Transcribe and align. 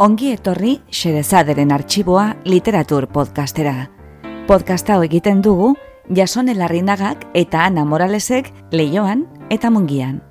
Ongi 0.00 0.30
etorri 0.32 0.78
Xerezaderen 0.96 1.74
arxiboa 1.76 2.38
literatur 2.48 3.04
podcastera. 3.12 3.90
Podcasta 4.48 4.94
egiten 5.04 5.42
dugu 5.44 5.74
Jasone 6.16 6.54
Larrinagak 6.56 7.26
eta 7.36 7.66
Ana 7.66 7.84
Moralesek 7.84 8.48
leioan 8.72 9.26
eta 9.52 9.68
mungian. 9.68 10.22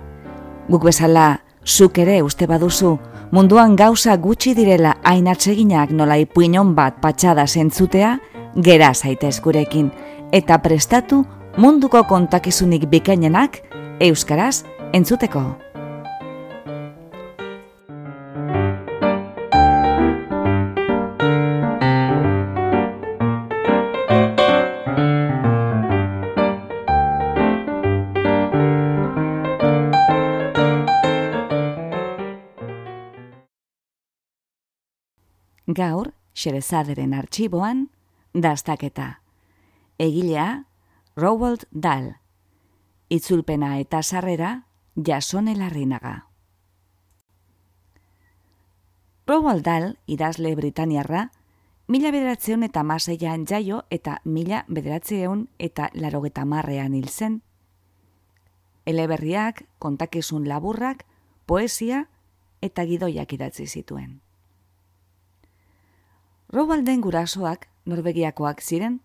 Guk 0.74 0.90
bezala, 0.90 1.44
zuk 1.62 2.02
ere 2.02 2.18
uste 2.26 2.50
baduzu, 2.50 2.96
munduan 3.30 3.78
gauza 3.78 4.18
gutxi 4.18 4.56
direla 4.58 4.96
ainatseginak 5.04 5.94
nola 5.94 6.18
ipuinon 6.18 6.74
bat 6.74 6.98
patxada 6.98 7.46
zentzutea, 7.46 8.18
gera 8.58 8.96
zaitez 8.96 9.38
gurekin, 9.40 9.94
eta 10.34 10.58
prestatu 10.66 11.28
munduko 11.62 12.08
kontakizunik 12.10 12.90
bikainenak 12.90 13.62
euskaraz 14.02 14.64
entzuteko. 14.94 15.69
Gaur, 35.80 36.12
Xerezaderen 36.36 37.14
arxiboan, 37.14 37.90
dastaketa. 38.34 39.22
Egilea, 39.98 40.66
Rowald 41.16 41.66
Dahl. 41.72 42.18
Itzulpena 43.10 43.78
eta 43.80 44.04
sarrera, 44.04 44.66
jasone 44.96 45.56
larrinaga. 45.56 46.28
Rowald 49.28 49.64
Dahl, 49.64 49.98
idazle 50.06 50.56
Britaniarra, 50.56 51.30
mila 51.88 52.12
bederatzeun 52.12 52.64
eta 52.68 52.84
maseian 52.84 53.46
jaio 53.50 53.84
eta 53.90 54.20
mila 54.24 54.66
bederatzeun 54.68 55.48
eta 55.60 55.90
larogeta 55.94 56.46
marrean 56.46 56.96
hil 56.96 57.10
zen. 57.10 57.42
Eleberriak, 58.86 59.64
kontakizun 59.80 60.48
laburrak, 60.48 61.06
poesia 61.46 62.08
eta 62.62 62.86
gidoiak 62.86 63.34
idatzi 63.34 63.68
zituen. 63.68 64.20
Robalden 66.50 67.02
gurasoak 67.02 67.68
Norvegiakoak 67.86 68.62
ziren, 68.66 68.96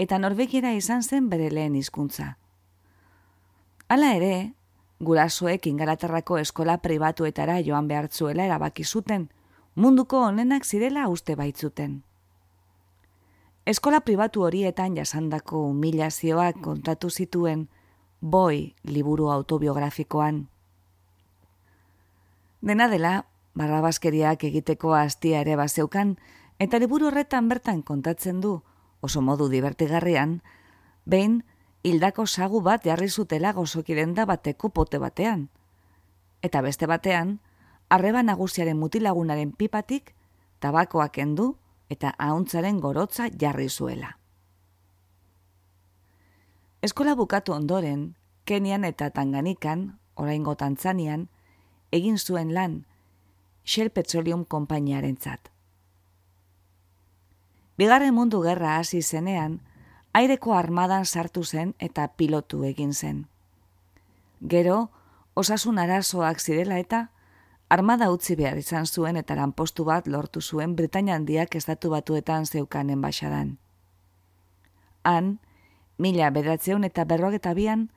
eta 0.00 0.16
Norvegiera 0.18 0.70
izan 0.72 1.02
zen 1.02 1.26
bere 1.28 1.50
lehen 1.52 1.74
hizkuntza. 1.76 2.38
Hala 3.92 4.14
ere, 4.16 4.54
gurasoek 5.04 5.66
ingalaterrako 5.68 6.38
eskola 6.40 6.78
pribatuetara 6.80 7.58
joan 7.66 7.90
behartzuela 7.92 8.46
erabaki 8.48 8.84
zuten, 8.84 9.28
munduko 9.74 10.22
onenak 10.30 10.64
zirela 10.64 11.08
uste 11.12 11.36
baitzuten. 11.36 12.00
Eskola 13.68 14.00
pribatu 14.00 14.46
horietan 14.48 14.96
jasandako 14.96 15.66
humilazioak 15.68 16.62
kontatu 16.64 17.10
zituen 17.10 17.68
boi 18.20 18.74
liburu 18.84 19.28
autobiografikoan. 19.28 20.46
Dena 22.62 22.88
dela, 22.88 23.26
barrabazkeriak 23.54 24.48
egiteko 24.48 24.94
hastia 24.96 25.44
ere 25.44 25.60
bazeukan, 25.60 26.16
Eta 26.58 26.78
liburu 26.82 27.06
horretan 27.06 27.48
bertan 27.48 27.82
kontatzen 27.86 28.40
du, 28.42 28.62
oso 29.00 29.22
modu 29.22 29.46
divertigarrian, 29.48 30.40
behin 31.06 31.42
hildako 31.86 32.26
sagu 32.26 32.60
bat 32.60 32.82
jarri 32.84 33.08
zutela 33.08 33.52
gozokiren 33.52 34.14
da 34.14 34.26
bateko 34.26 34.70
pote 34.74 34.98
batean. 34.98 35.48
Eta 36.42 36.62
beste 36.62 36.86
batean, 36.90 37.38
arreba 37.88 38.22
nagusiaren 38.22 38.78
mutilagunaren 38.78 39.52
pipatik, 39.52 40.14
tabakoak 40.58 41.12
kendu 41.14 41.56
eta 41.88 42.14
ahuntzaren 42.18 42.80
gorotza 42.80 43.28
jarri 43.40 43.68
zuela. 43.68 44.18
Eskola 46.82 47.14
bukatu 47.14 47.52
ondoren, 47.52 48.14
Kenian 48.44 48.84
eta 48.84 49.10
Tanganikan, 49.10 49.98
oraingo 50.16 50.54
Tantzanian, 50.56 51.28
egin 51.92 52.18
zuen 52.18 52.54
lan 52.54 52.84
Shell 53.64 53.90
Petroleum 53.90 54.44
Kompainiaren 54.44 55.16
zat. 55.20 55.50
Bigarren 57.78 58.14
mundu 58.14 58.40
gerra 58.42 58.76
hasi 58.76 59.02
zenean, 59.02 59.60
aireko 60.12 60.54
armadan 60.58 61.04
sartu 61.06 61.44
zen 61.44 61.74
eta 61.78 62.08
pilotu 62.18 62.64
egin 62.66 62.92
zen. 62.92 63.26
Gero, 64.54 64.90
osasun 65.34 65.78
arazoak 65.78 66.40
zirela 66.40 66.78
eta 66.82 67.08
armada 67.68 68.08
utzi 68.10 68.34
behar 68.34 68.58
izan 68.58 68.86
zuen 68.86 69.16
eta 69.20 69.36
lanpostu 69.38 69.84
bat 69.84 70.08
lortu 70.08 70.40
zuen 70.40 70.74
Britania 70.74 71.14
handiak 71.14 71.54
estatu 71.54 71.90
batuetan 71.94 72.46
zeukan 72.46 72.90
enbaixadan. 72.90 73.58
Han, 75.04 75.38
mila 75.98 76.30
bedatzeun 76.34 76.84
eta 76.84 77.04
berrogeta 77.04 77.54
bian, 77.54 77.88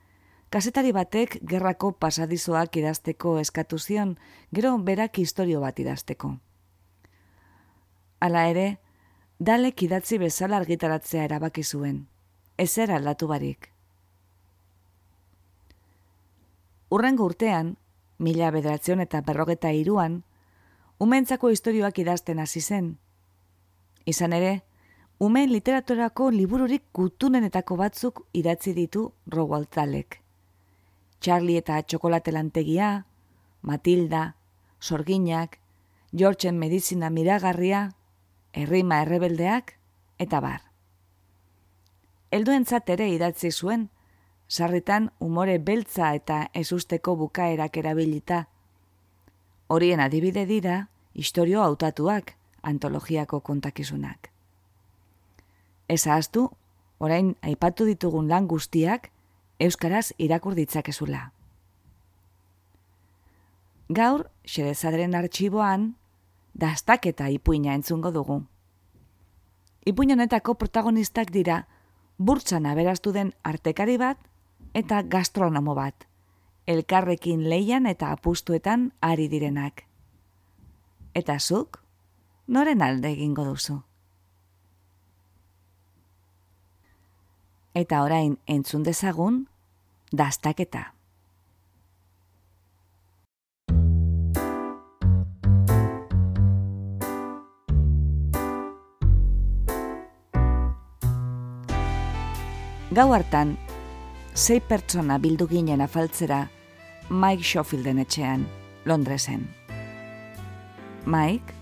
kasetari 0.49 0.91
batek 0.91 1.39
gerrako 1.41 1.93
pasadizoak 1.93 2.77
idazteko 2.77 3.39
eskatu 3.39 3.79
zion, 3.79 4.17
gero 4.51 4.77
berak 4.77 5.17
historio 5.17 5.61
bat 5.65 5.79
idazteko. 5.79 6.35
Hala 8.21 8.45
ere, 8.53 8.67
dalek 9.41 9.81
idatzi 9.87 10.19
bezala 10.21 10.59
argitaratzea 10.61 11.23
erabaki 11.25 11.63
zuen. 11.63 12.03
Ezer 12.61 12.91
aldatu 12.93 13.27
barik. 13.27 13.71
Urrengo 16.93 17.25
urtean, 17.25 17.71
mila 18.19 18.51
bederatzen 18.53 18.99
eta 19.01 19.21
berrogeta 19.25 19.71
iruan, 19.73 20.19
umentzako 21.01 21.49
historioak 21.49 21.97
idazten 22.03 22.41
hasi 22.43 22.61
zen. 22.61 22.91
Izan 24.05 24.35
ere, 24.37 24.51
umen 25.17 25.49
literaturako 25.49 26.29
libururik 26.35 26.83
kutunenetako 26.93 27.77
batzuk 27.79 28.21
idatzi 28.33 28.75
ditu 28.77 29.07
Rowold 29.25 29.71
Dalek. 29.73 30.19
Charlie 31.19 31.57
eta 31.57 31.79
Txokolate 31.81 32.31
Lantegia, 32.31 32.91
Matilda, 33.61 34.35
Sorginak, 34.79 35.57
Georgeen 36.13 36.59
Medizina 36.59 37.09
Miragarria, 37.09 37.87
errima 38.53 39.01
errebeldeak, 39.01 39.77
eta 40.19 40.39
bar. 40.41 40.61
Elduentzat 42.31 42.89
ere 42.89 43.09
idatzi 43.11 43.51
zuen, 43.51 43.89
sarritan 44.47 45.09
umore 45.19 45.57
beltza 45.59 46.13
eta 46.15 46.45
ezusteko 46.53 47.15
bukaerak 47.15 47.77
erabilita. 47.77 48.45
Horien 49.67 49.99
adibide 49.99 50.45
dira, 50.45 50.87
historio 51.13 51.63
hautatuak, 51.63 52.35
antologiako 52.61 53.39
kontakizunak. 53.41 54.31
Ez 55.87 56.07
ahaztu, 56.07 56.49
orain 56.99 57.35
aipatu 57.41 57.85
ditugun 57.85 58.27
lan 58.29 58.47
guztiak, 58.47 59.09
euskaraz 59.59 60.11
irakur 60.17 60.55
ditzakezula. 60.55 61.31
Gaur, 63.91 64.29
xerezaderen 64.47 65.15
artxiboan, 65.19 65.95
dastaketa 66.53 67.29
ipuina 67.29 67.73
entzungo 67.73 68.11
dugu. 68.11 68.41
Ipuin 69.85 70.11
honetako 70.11 70.55
protagonistak 70.55 71.31
dira 71.31 71.67
burtsan 72.17 72.65
aberastu 72.65 73.11
den 73.11 73.33
artekari 73.43 73.97
bat 73.97 74.17
eta 74.73 75.01
gastronomo 75.01 75.75
bat, 75.75 76.05
elkarrekin 76.67 77.47
leian 77.49 77.85
eta 77.85 78.11
apustuetan 78.11 78.91
ari 79.01 79.27
direnak. 79.27 79.85
Eta 81.13 81.39
zuk, 81.39 81.81
noren 82.47 82.81
alde 82.81 83.11
egingo 83.11 83.43
duzu? 83.45 83.81
Eta 87.73 88.03
orain 88.03 88.37
entzun 88.47 88.83
dezagun, 88.83 89.45
dastaketa. 90.11 90.93
Gau 102.91 103.13
hartan, 103.15 103.53
sei 104.35 104.59
pertsona 104.59 105.15
bildu 105.23 105.45
ginen 105.47 105.79
afaltzera 105.79 106.41
Mike 107.07 107.43
Schofielden 107.47 108.01
etxean, 108.03 108.41
Londresen. 108.83 109.45
Mike, 111.05 111.53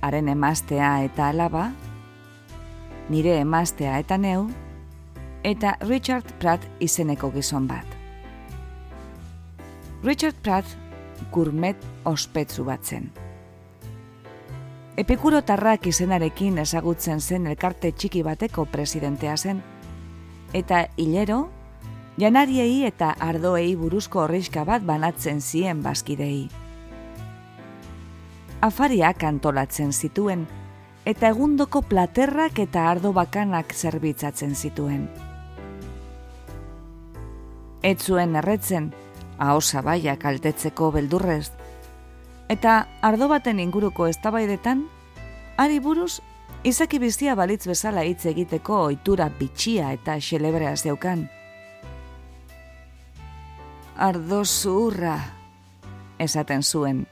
haren 0.00 0.28
emaztea 0.30 0.92
eta 1.08 1.26
alaba, 1.32 1.72
nire 3.10 3.32
emaztea 3.40 3.96
eta 3.98 4.14
neu, 4.16 4.44
eta 5.42 5.72
Richard 5.80 6.30
Pratt 6.38 6.62
izeneko 6.78 7.32
gizon 7.34 7.66
bat. 7.66 7.96
Richard 10.04 10.38
Pratt 10.46 10.76
gourmet 11.34 11.82
ospetsu 12.06 12.62
bat 12.68 12.86
zen. 12.86 13.10
Epikuro 14.98 15.42
tarrak 15.42 15.90
izenarekin 15.90 16.62
ezagutzen 16.62 17.18
zen 17.18 17.50
elkarte 17.50 17.90
txiki 17.90 18.22
bateko 18.22 18.68
presidentea 18.70 19.34
zen, 19.36 19.64
eta 20.52 20.86
hilero, 20.96 21.48
janariei 22.18 22.84
eta 22.86 23.14
ardoei 23.20 23.74
buruzko 23.76 24.24
horreizka 24.24 24.64
bat 24.64 24.82
banatzen 24.82 25.40
zien 25.40 25.82
bazkidei. 25.82 26.48
afariak 28.60 29.22
antolatzen 29.22 29.92
zituen, 29.92 30.46
eta 31.06 31.30
egundoko 31.30 31.82
platerrak 31.82 32.58
eta 32.58 32.88
ardo 32.90 33.12
bakanak 33.12 33.74
zerbitzatzen 33.74 34.54
zituen. 34.54 35.08
Ez 37.82 37.98
zuen 38.02 38.34
erretzen, 38.36 38.90
ahosa 39.38 39.82
baiak 39.82 40.24
altetzeko 40.24 40.90
beldurrez, 40.92 41.52
eta 42.50 42.88
ardo 43.02 43.28
baten 43.30 43.60
inguruko 43.62 44.08
eztabaidetan, 44.10 44.88
ari 45.56 45.78
buruz, 45.78 46.20
izaki 46.64 46.98
bizia 46.98 47.34
balitz 47.38 47.66
bezala 47.68 48.02
hitz 48.06 48.26
egiteko 48.26 48.82
ohitura 48.88 49.28
bitxia 49.38 49.92
eta 49.94 50.18
xelebrea 50.20 50.74
zeukan. 50.76 51.28
Ardo 53.98 54.44
zurra, 54.44 55.16
esaten 56.18 56.62
zuen, 56.62 57.06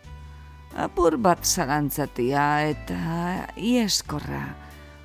apur 0.77 1.17
bat 1.19 1.45
zalantzatia 1.45 2.47
eta 2.71 2.99
ieskorra, 3.57 4.45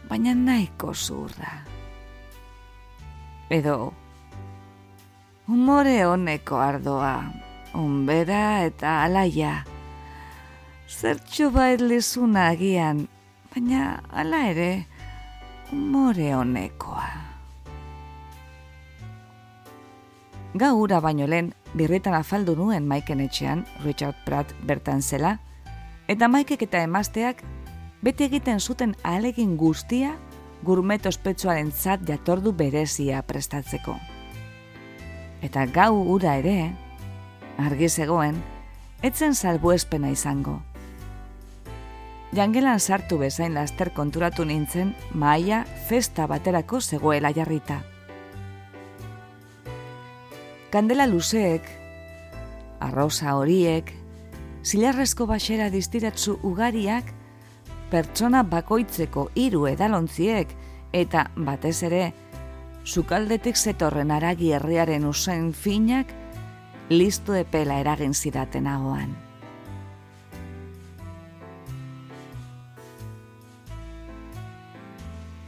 baina 0.09 0.33
nahiko 0.37 0.93
zurra. 0.93 1.61
Edo, 3.51 3.93
humore 5.47 5.97
honeko 6.05 6.59
ardoa, 6.61 7.15
onbera 7.75 8.63
eta 8.67 9.01
alaia, 9.05 9.55
zertxo 10.87 11.49
bait 11.51 11.81
lezuna 11.81 12.49
agian, 12.53 13.07
baina 13.51 14.01
ala 14.11 14.45
ere, 14.47 14.85
humore 15.71 16.31
honekoa. 16.35 17.09
Gaura 20.55 20.99
baino 21.03 21.27
lehen, 21.27 21.53
birritan 21.75 22.15
afaldu 22.15 22.55
nuen 22.55 22.87
Maiken 22.87 23.19
etxean, 23.23 23.65
Richard 23.83 24.15
Pratt 24.25 24.51
bertan 24.67 25.01
zela, 25.01 25.37
eta 26.07 26.27
maikek 26.27 26.63
eta 26.67 26.83
emazteak 26.83 27.43
beti 28.03 28.27
egiten 28.27 28.59
zuten 28.59 28.95
alegin 29.03 29.55
guztia 29.57 30.15
gurmet 30.63 31.05
ospetsuaren 31.05 31.71
zat 31.71 32.03
jatordu 32.07 32.53
berezia 32.53 33.21
prestatzeko. 33.23 33.95
Eta 35.41 35.65
gau 35.65 36.03
ura 36.15 36.35
ere, 36.39 36.73
argi 37.57 37.89
zegoen, 37.89 38.43
etzen 39.03 39.35
salbuespena 39.35 40.11
izango. 40.11 40.59
Jangelan 42.31 42.79
sartu 42.79 43.17
bezain 43.19 43.51
laster 43.53 43.89
konturatu 43.91 44.45
nintzen 44.47 44.93
maia 45.13 45.65
festa 45.87 46.29
baterako 46.31 46.79
zegoela 46.79 47.33
jarrita. 47.35 47.81
Kandela 50.71 51.07
luzeek, 51.11 51.65
arrosa 52.79 53.33
horiek, 53.35 53.91
zilarrezko 54.63 55.27
basera 55.27 55.67
distiratzu 55.73 56.37
ugariak, 56.47 57.09
pertsona 57.91 58.45
bakoitzeko 58.47 59.25
hiru 59.35 59.65
edalontziek, 59.67 60.53
eta 60.93 61.25
batez 61.35 61.81
ere, 61.83 62.05
sukaldetik 62.85 63.59
zetorren 63.59 64.11
aragi 64.15 64.53
herriaren 64.55 65.03
usain 65.09 65.51
finak, 65.51 66.15
listu 66.89 67.35
epela 67.35 67.81
eragin 67.83 68.15
zidaten 68.15 68.71
ahoan. 68.71 69.30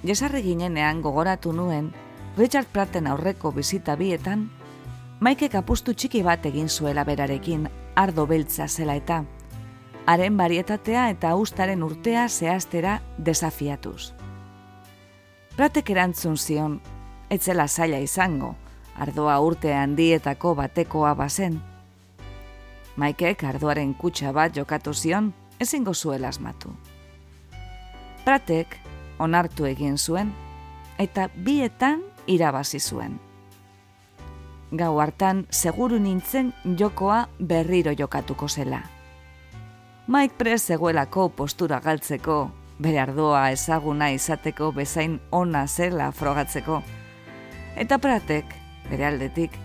Jesarri 0.03 0.43
ginenean 0.43 1.01
gogoratu 1.01 1.53
nuen, 1.53 1.93
Richard 2.37 2.67
Pratten 2.73 3.07
aurreko 3.07 3.51
bizita 3.51 3.95
bietan, 3.95 4.49
Maike 5.23 5.47
kapustu 5.47 5.93
txiki 5.93 6.19
bat 6.25 6.43
egin 6.45 6.67
zuela 6.67 7.05
berarekin 7.07 7.69
ardo 7.95 8.25
beltza 8.27 8.65
zela 8.67 8.97
eta 8.99 9.21
haren 10.05 10.37
barietatea 10.37 11.09
eta 11.13 11.35
ustaren 11.39 11.83
urtea 11.83 12.27
zehaztera 12.29 12.97
desafiatuz. 13.17 14.11
Pratek 15.55 15.93
erantzun 15.93 16.37
zion, 16.37 16.79
etzela 17.29 17.67
zaila 17.67 18.01
izango, 18.03 18.55
ardoa 18.99 19.37
urte 19.39 19.73
handietako 19.73 20.55
batekoa 20.59 21.13
bazen. 21.15 21.61
Maikek 22.95 23.43
ardoaren 23.43 23.93
kutsa 23.93 24.33
bat 24.33 24.55
jokatu 24.55 24.93
zion, 24.93 25.33
ezingo 25.59 25.93
zuela 25.93 26.33
asmatu. 26.33 26.73
Pratek 28.25 28.77
onartu 29.23 29.65
egin 29.69 29.97
zuen, 29.97 30.33
eta 30.99 31.29
bietan 31.35 32.03
irabazi 32.27 32.79
zuen 32.79 33.21
gau 34.73 34.97
hartan 34.99 35.45
seguru 35.51 35.99
nintzen 36.01 36.51
jokoa 36.79 37.27
berriro 37.39 37.93
jokatuko 37.97 38.47
zela. 38.49 38.81
Mike 40.07 40.35
Press 40.37 40.67
zegoelako 40.67 41.29
postura 41.29 41.79
galtzeko, 41.79 42.49
bere 42.81 42.99
ardoa 42.99 43.49
ezaguna 43.53 44.09
izateko 44.11 44.71
bezain 44.75 45.19
ona 45.31 45.67
zela 45.67 46.11
frogatzeko. 46.11 46.81
Eta 47.77 47.97
pratek, 47.97 48.57
bere 48.89 49.07
aldetik, 49.07 49.55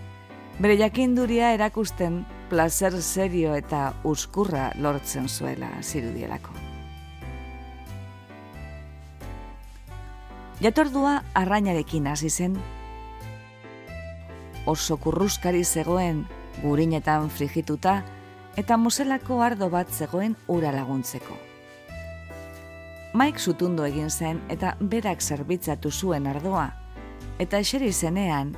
bere 0.61 0.77
jakinduria 0.79 1.53
erakusten 1.57 2.23
placer 2.49 3.01
serio 3.01 3.55
eta 3.57 3.93
uskurra 4.03 4.71
lortzen 4.79 5.27
zuela 5.27 5.73
zirudielako. 5.81 6.68
Jatordua 10.59 11.23
arrainarekin 11.39 12.07
hasi 12.07 12.29
zen, 12.29 12.57
oso 14.67 14.97
kurruskari 14.97 15.63
zegoen 15.63 16.25
gurinetan 16.61 17.29
frigituta 17.29 18.01
eta 18.59 18.77
muselako 18.77 19.39
ardo 19.41 19.69
bat 19.71 19.87
zegoen 19.87 20.35
ura 20.47 20.73
laguntzeko. 20.75 21.37
Mike 23.13 23.39
zutundu 23.39 23.87
egin 23.87 24.11
zen 24.11 24.43
eta 24.49 24.75
berak 24.81 25.23
zerbitzatu 25.23 25.91
zuen 25.91 26.27
ardoa, 26.27 26.67
eta 27.39 27.63
eseri 27.63 27.93
zenean 27.93 28.51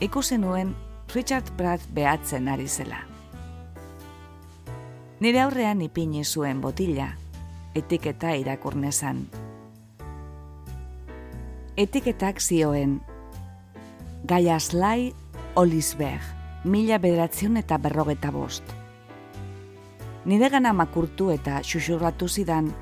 ikusi 0.00 0.42
nuen 0.42 0.74
Richard 1.14 1.54
Pratt 1.56 1.86
behatzen 1.94 2.48
ari 2.48 2.66
zela. 2.68 3.04
Nire 5.20 5.46
aurrean 5.46 5.80
ipini 5.86 6.24
zuen 6.24 6.60
botila, 6.60 7.12
etiketa 7.74 8.34
irakurnesan. 8.34 9.47
Etiketak 11.78 12.40
zioen, 12.40 12.96
Gaiaslai 14.26 15.14
Olisberg, 15.54 16.24
mila 16.64 16.98
bederatzen 16.98 17.54
eta 17.60 17.78
berrogeta 17.78 18.32
bost. 18.34 18.64
Nire 20.26 20.50
gana 20.50 20.72
makurtu 20.74 21.30
eta 21.30 21.60
xuxurratu 21.62 22.26
zidan, 22.26 22.72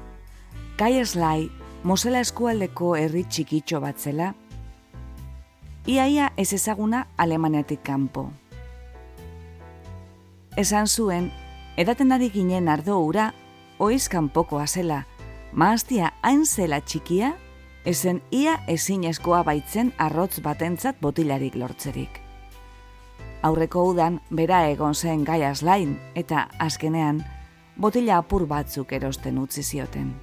Kai 0.80 0.94
Eslai, 1.02 1.50
Mosela 1.84 2.24
eskualdeko 2.24 2.94
herri 2.96 3.26
txikitxo 3.28 3.84
bat 3.84 4.00
zela, 4.00 4.32
iaia 5.84 6.32
ez 6.40 6.54
ezaguna 6.56 7.04
Alemaniatik 7.18 7.84
kanpo. 7.84 8.30
Esan 10.56 10.88
zuen, 10.88 11.34
edaten 11.76 12.16
ari 12.16 12.32
ginen 12.32 12.72
ardo 12.72 13.02
ura, 13.04 13.34
oiz 13.78 14.06
kanpokoa 14.08 14.64
zela, 14.66 15.04
maaztia 15.52 16.14
hain 16.22 16.46
zela 16.46 16.80
txikia, 16.80 17.36
ezen 17.86 18.22
ia 18.30 18.58
ezin 18.68 19.04
eskoa 19.04 19.42
baitzen 19.44 19.92
arrotz 19.98 20.40
batentzat 20.42 21.00
botilarik 21.00 21.54
lortzerik 21.54 22.26
aurreko 23.46 23.84
udan 23.92 24.20
bera 24.30 24.64
egon 24.70 24.94
zen 24.94 25.24
gaiaz 25.24 25.62
lain 25.62 25.96
eta 26.14 26.46
azkenean 26.58 27.22
botila 27.76 28.18
apur 28.22 28.46
batzuk 28.48 28.92
erosten 28.92 29.38
utzi 29.38 29.62
zioten. 29.62 30.14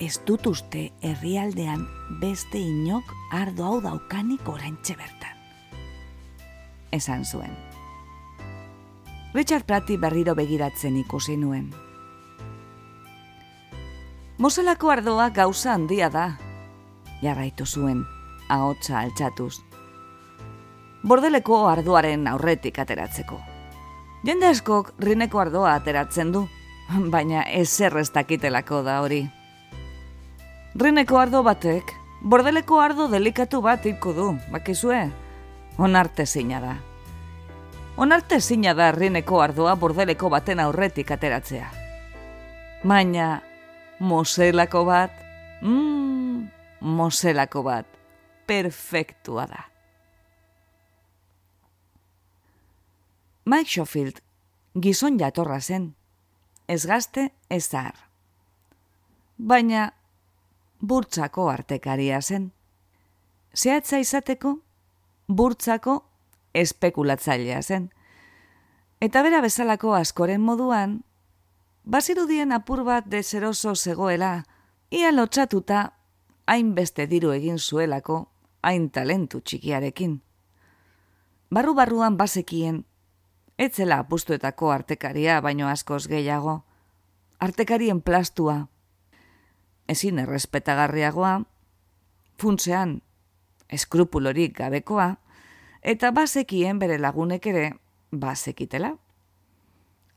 Ez 0.00 0.14
dut 0.26 0.46
uste 0.48 0.86
herrialdean 1.04 1.82
beste 2.22 2.58
inok 2.58 3.10
ardo 3.36 3.66
hau 3.68 3.80
daukanik 3.84 4.48
oraintxe 4.48 4.96
bertan. 4.96 5.36
Esan 6.90 7.24
zuen. 7.24 7.52
Richard 9.34 9.66
Prati 9.66 9.98
berriro 10.00 10.34
begiratzen 10.34 10.96
ikusi 10.96 11.36
nuen. 11.36 11.68
Moselako 14.40 14.90
ardoa 14.90 15.28
gauza 15.30 15.74
handia 15.74 16.08
da, 16.08 16.30
jarraitu 17.22 17.66
zuen, 17.66 18.06
ahotsa 18.48 19.02
altxatuz 19.04 19.60
bordeleko 21.02 21.66
ardoaren 21.68 22.26
aurretik 22.28 22.78
ateratzeko. 22.78 23.40
Jende 24.26 24.50
askok 24.50 24.92
rineko 25.00 25.40
ardoa 25.40 25.74
ateratzen 25.78 26.32
du, 26.32 26.46
baina 27.12 27.42
ez 27.48 27.80
ez 27.80 28.10
dakitelako 28.12 28.82
da 28.82 29.00
hori. 29.00 29.22
Rineko 30.76 31.18
ardo 31.18 31.42
batek, 31.42 31.94
bordeleko 32.22 32.80
ardo 32.80 33.08
delikatu 33.08 33.60
bat 33.60 33.86
iko 33.86 34.12
du, 34.12 34.36
bakizue, 34.52 35.10
onarte 35.78 36.26
zina 36.26 36.60
da. 36.60 36.76
Onarte 37.96 38.40
zina 38.40 38.74
da 38.74 38.92
rineko 38.92 39.40
ardoa 39.40 39.74
bordeleko 39.74 40.28
baten 40.30 40.60
aurretik 40.60 41.10
ateratzea. 41.10 41.70
Baina, 42.84 43.40
moselako 44.00 44.84
bat, 44.84 45.12
mm, 45.62 46.48
moselako 46.80 47.62
bat, 47.62 47.86
perfektua 48.46 49.46
da. 49.46 49.64
Mike 53.44 53.70
Schofield, 53.70 54.20
gizon 54.74 55.18
jatorra 55.18 55.60
zen, 55.60 55.94
ez 56.68 56.84
gazte 56.86 57.30
ez 57.48 57.64
zahar. 57.68 57.96
Baina, 59.36 59.92
burtsako 60.80 61.48
artekaria 61.50 62.20
zen. 62.20 62.52
Zehatza 63.54 63.98
izateko, 63.98 64.58
burtsako 65.28 66.00
espekulatzailea 66.54 67.62
zen. 67.62 67.90
Eta 69.00 69.22
bera 69.22 69.40
bezalako 69.40 69.94
askoren 69.96 70.40
moduan, 70.44 71.00
bazirudien 71.90 72.52
apur 72.52 72.84
bat 72.86 73.06
deseroso 73.10 73.74
zegoela, 73.74 74.44
ia 74.90 75.10
lotxatuta 75.10 75.92
hainbeste 76.46 77.06
diru 77.10 77.32
egin 77.34 77.58
zuelako, 77.58 78.28
hain 78.62 78.90
talentu 78.94 79.40
txikiarekin. 79.40 80.20
Barru-barruan 81.50 82.16
bazekien, 82.16 82.84
etzela 83.58 83.98
apustuetako 84.04 84.70
artekaria 84.70 85.40
baino 85.42 85.66
askoz 85.68 86.06
gehiago, 86.08 86.60
artekarien 87.40 88.02
plastua, 88.02 88.68
ezin 89.88 90.20
errespetagarriagoa, 90.22 91.40
funtzean 92.38 93.00
eskrupulorik 93.68 94.54
gabekoa, 94.58 95.16
eta 95.82 96.12
bazekien 96.14 96.78
bere 96.78 97.00
lagunek 97.02 97.50
ere 97.50 97.66
bazekitela. 98.12 98.94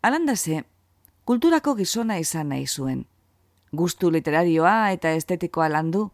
Alandase, 0.04 0.64
kulturako 1.26 1.76
gizona 1.76 2.18
izan 2.18 2.50
nahi 2.50 2.68
zuen. 2.68 3.06
Gustu 3.72 4.12
literarioa 4.12 4.92
eta 4.92 5.12
estetikoa 5.18 5.70
landu, 5.70 6.10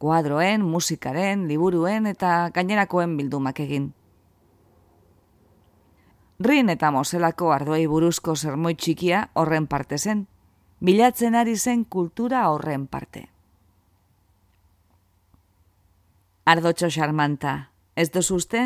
kuadroen, 0.00 0.64
musikaren, 0.64 1.46
liburuen 1.48 2.06
eta 2.06 2.50
gainerakoen 2.54 3.16
bildumak 3.16 3.60
egin. 3.60 3.92
Rin 6.40 6.72
eta 6.72 6.90
Moselako 6.90 7.52
ardoei 7.52 7.84
buruzko 7.86 8.34
zermoi 8.34 8.74
txikia 8.74 9.26
horren 9.36 9.66
parte 9.68 9.98
zen, 9.98 10.24
bilatzen 10.80 11.36
ari 11.36 11.56
zen 11.56 11.84
kultura 11.84 12.46
horren 12.48 12.86
parte. 12.86 13.26
Ardotxo 16.48 16.88
xarmanta, 16.90 17.70
ez 17.94 18.08
dozuzte? 18.10 18.62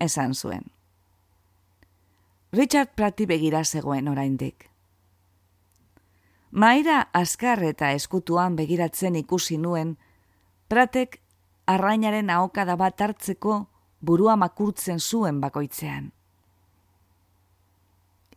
Esan 0.00 0.32
zuen. 0.34 0.73
Richard 2.54 2.90
Prati 2.94 3.26
begira 3.26 3.64
zegoen 3.64 4.06
oraindik. 4.06 4.68
Maira 6.54 7.00
askar 7.12 7.58
eta 7.66 7.88
eskutuan 7.90 8.54
begiratzen 8.54 9.16
ikusi 9.18 9.56
nuen, 9.58 9.96
Pratek 10.70 11.16
arrainaren 11.66 12.30
ahokada 12.30 12.76
bat 12.78 13.00
hartzeko 13.00 13.56
burua 14.00 14.36
makurtzen 14.36 15.00
zuen 15.00 15.40
bakoitzean. 15.40 16.12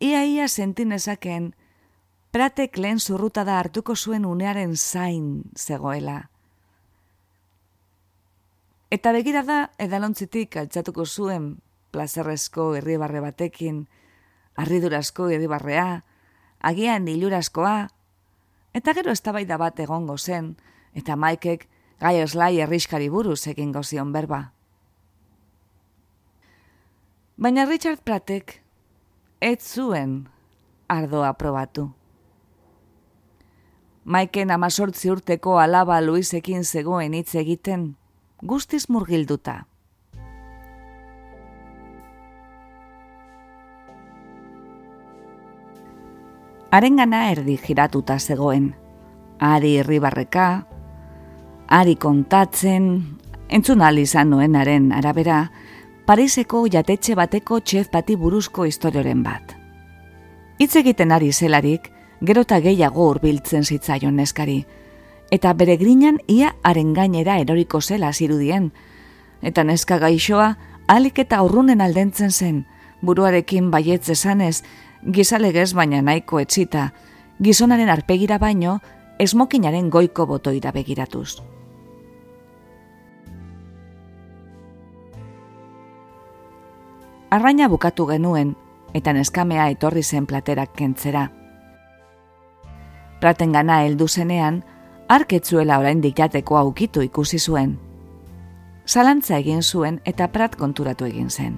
Ia 0.01 0.23
ia 0.25 0.47
sentinezaken, 0.47 1.53
pratek 2.31 2.77
lehen 2.77 2.99
zurruta 2.99 3.43
da 3.43 3.59
hartuko 3.59 3.95
zuen 3.95 4.25
unearen 4.25 4.73
zain 4.75 5.43
zegoela. 5.55 6.31
Eta 8.89 9.13
begira 9.13 9.45
da, 9.45 9.59
edalontzitik 9.77 10.57
altzatuko 10.57 11.05
zuen 11.05 11.61
plazerrezko 11.91 12.73
herribarre 12.81 13.21
batekin, 13.21 13.85
arridurazko 14.57 15.29
herribarrea, 15.29 16.03
agian 16.59 17.07
hilurazkoa, 17.07 17.87
eta 18.73 18.93
gero 18.97 19.13
eztabaida 19.13 19.57
bat 19.61 19.79
egongo 19.79 20.17
zen, 20.17 20.55
eta 20.97 21.15
maikek 21.15 21.67
gai 22.01 22.17
eslai 22.21 22.57
erriskari 22.61 23.09
buruz 23.09 23.45
egin 23.47 23.71
gozion 23.71 24.11
berba. 24.13 24.51
Baina 27.37 27.67
Richard 27.69 28.01
Pratek 28.01 28.63
ez 29.41 29.61
zuen 29.61 30.25
ardoa 30.89 31.33
probatu. 31.37 31.91
Maiken 34.05 34.51
amazortzi 34.55 35.11
urteko 35.11 35.57
alaba 35.59 35.99
Luisekin 36.01 36.63
zegoen 36.63 37.13
hitz 37.13 37.35
egiten, 37.35 37.89
guztiz 38.41 38.87
murgilduta. 38.89 39.65
Arengana 46.71 47.29
erdi 47.31 47.55
giratuta 47.63 48.17
zegoen, 48.19 48.73
ari 49.39 49.77
irribarreka, 49.79 50.65
ari 51.67 51.95
kontatzen, 51.95 52.89
entzun 53.47 53.81
izan 53.97 54.29
noenaren 54.29 54.91
arabera, 54.91 55.51
Pariseko 56.07 56.67
jatetxe 56.71 57.15
bateko 57.15 57.59
txef 57.59 57.89
bati 57.91 58.15
buruzko 58.15 58.63
historioren 58.63 59.23
bat. 59.23 59.55
Hitz 60.57 60.75
egiten 60.75 61.11
ari 61.11 61.33
zelarik, 61.33 61.91
gero 62.21 62.41
eta 62.41 62.59
gehiago 62.59 63.09
hurbiltzen 63.09 63.63
zitzaion 63.63 64.15
neskari, 64.15 64.65
eta 65.31 65.53
bere 65.53 65.75
grinan 65.77 66.19
ia 66.27 66.53
haren 66.63 66.93
gainera 66.93 67.37
eroriko 67.39 67.81
zela 67.81 68.13
zirudien, 68.13 68.71
eta 69.41 69.63
neska 69.63 69.99
gaixoa 69.99 70.55
alik 70.87 71.19
eta 71.19 71.41
urrunen 71.43 71.81
aldentzen 71.81 72.31
zen, 72.31 72.65
buruarekin 73.01 73.69
baietze 73.71 74.15
zanez, 74.15 74.63
gizalegez 75.07 75.73
baina 75.73 76.01
nahiko 76.01 76.39
etxita, 76.39 76.91
gizonaren 77.39 77.89
arpegira 77.89 78.37
baino, 78.37 78.79
esmokinaren 79.19 79.89
goiko 79.89 80.25
botoira 80.27 80.71
begiratuz. 80.71 81.39
Arraina 87.29 87.67
bukatu 87.67 88.05
genuen, 88.07 88.55
eta 88.95 89.13
neskamea 89.13 89.67
etorri 89.73 90.03
zen 90.03 90.25
platerak 90.25 90.71
kentzera. 90.75 91.27
Praten 93.19 93.51
gana 93.51 93.81
heldu 93.83 94.07
zenean, 94.07 94.61
arketzuela 95.09 95.79
orain 95.79 96.01
dikateko 96.01 96.57
aukitu 96.57 97.03
ikusi 97.03 97.39
zuen. 97.39 97.77
Zalantza 98.87 99.37
egin 99.37 99.63
zuen 99.63 99.99
eta 100.05 100.29
prat 100.31 100.55
konturatu 100.55 101.05
egin 101.05 101.29
zen. 101.29 101.57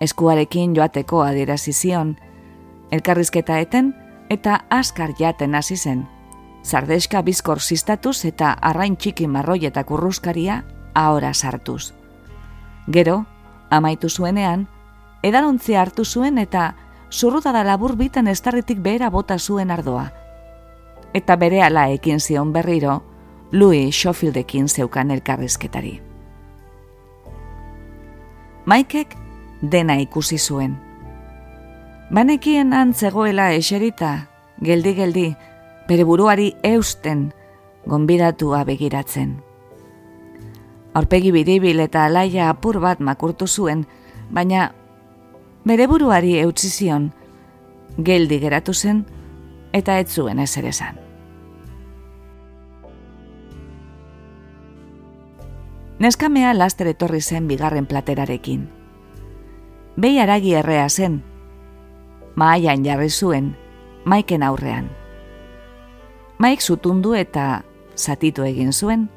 Eskuarekin 0.00 0.74
joateko 0.76 1.22
adierazi 1.22 1.72
zion, 1.72 2.16
elkarrizketa 2.90 3.58
eten 3.58 3.94
eta 4.30 4.60
askar 4.70 5.12
jaten 5.18 5.54
hasi 5.54 5.76
zen. 5.76 6.06
Zardeska 6.64 7.22
bizkor 7.22 7.60
zistatuz 7.60 8.24
eta 8.24 8.52
arrain 8.52 8.96
txiki 8.96 9.26
marroietak 9.26 9.90
urruskaria 9.90 10.62
ahora 10.94 11.34
sartuz. 11.34 11.92
Gero, 12.92 13.24
amaitu 13.70 14.08
zuenean, 14.08 14.66
edalontzi 15.22 15.74
hartu 15.74 16.04
zuen 16.04 16.38
eta 16.38 16.74
zurrutada 17.10 17.64
labur 17.64 17.96
bitan 17.96 18.28
estarritik 18.28 18.80
behera 18.82 19.10
bota 19.10 19.38
zuen 19.38 19.70
ardoa. 19.70 20.10
Eta 21.14 21.36
bere 21.36 21.62
ala 21.62 21.88
ekin 21.88 22.20
zion 22.20 22.52
berriro, 22.52 23.02
Louis 23.52 23.94
Schofieldekin 23.94 24.68
zeukan 24.68 25.10
elkarrizketari. 25.10 26.00
Maikek 28.64 29.16
dena 29.62 29.98
ikusi 30.00 30.38
zuen. 30.38 30.78
Banekien 32.10 32.72
antzegoela 32.72 33.52
eserita, 33.52 34.26
geldi-geldi, 34.60 35.28
bere 35.88 36.04
buruari 36.04 36.54
eusten, 36.62 37.30
gonbidatua 37.86 38.64
begiratzen 38.64 39.38
aurpegi 40.94 41.30
biribil 41.32 41.80
eta 41.80 42.04
alaia 42.06 42.48
apur 42.50 42.80
bat 42.80 43.00
makurtu 43.00 43.46
zuen, 43.46 43.86
baina 44.30 44.70
bere 45.64 45.86
buruari 45.86 46.38
eutzi 46.40 46.70
zion, 46.70 47.10
geldi 47.98 48.40
geratu 48.40 48.74
zen 48.74 49.04
eta 49.72 49.98
ez 49.98 50.08
zuen 50.10 50.38
ez 50.38 50.56
ere 50.58 50.72
zan. 50.72 50.98
Neskamea 56.00 56.54
laster 56.56 56.88
etorri 56.88 57.20
zen 57.20 57.46
bigarren 57.46 57.86
platerarekin. 57.86 58.79
Behi 59.96 60.20
aragi 60.20 60.54
errea 60.54 60.88
zen, 60.88 61.22
maaian 62.36 62.84
jarri 62.84 63.10
zuen, 63.10 63.56
maiken 64.04 64.42
aurrean. 64.42 64.88
Maik 66.38 66.62
zutundu 66.62 67.14
eta 67.14 67.62
zatitu 67.96 68.46
egin 68.46 68.72
zuen, 68.72 69.08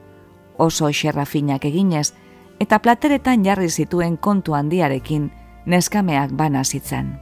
oso 0.57 0.89
xerra 0.91 1.25
finak 1.25 1.65
eginez, 1.65 2.13
eta 2.59 2.79
plateretan 2.79 3.45
jarri 3.45 3.69
zituen 3.69 4.17
kontu 4.17 4.53
handiarekin 4.57 5.31
neskameak 5.65 6.33
bana 6.35 6.63
zitzen. 6.63 7.13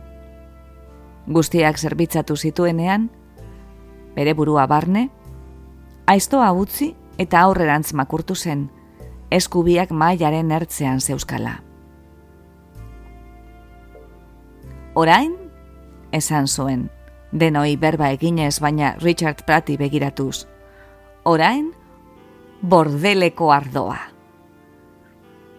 Guztiak 1.27 1.77
zerbitzatu 1.77 2.35
zituenean, 2.35 3.09
bere 4.15 4.33
burua 4.33 4.65
barne, 4.67 5.09
aiztoa 6.07 6.51
utzi 6.51 6.95
eta 7.17 7.41
aurrerantz 7.41 7.93
makurtu 7.93 8.35
zen, 8.35 8.69
eskubiak 9.29 9.91
mailaren 9.91 10.51
ertzean 10.51 10.99
zeuskala. 10.99 11.59
Orain, 14.93 15.37
esan 16.11 16.47
zuen, 16.47 16.89
denoi 17.31 17.77
berba 17.79 18.09
eginez 18.11 18.59
baina 18.59 18.95
Richard 18.99 19.45
Prati 19.47 19.77
begiratuz. 19.79 20.47
Orain, 21.23 21.69
bordeleko 22.61 23.53
ardoa. 23.55 23.99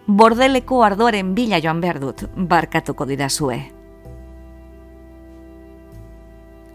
Bordeleko 0.05 0.83
ardoaren 0.85 1.31
bila 1.33 1.57
joan 1.63 1.81
behar 1.81 1.97
dut, 1.99 2.27
barkatuko 2.35 3.07
dira 3.09 3.29
zue. 3.29 3.57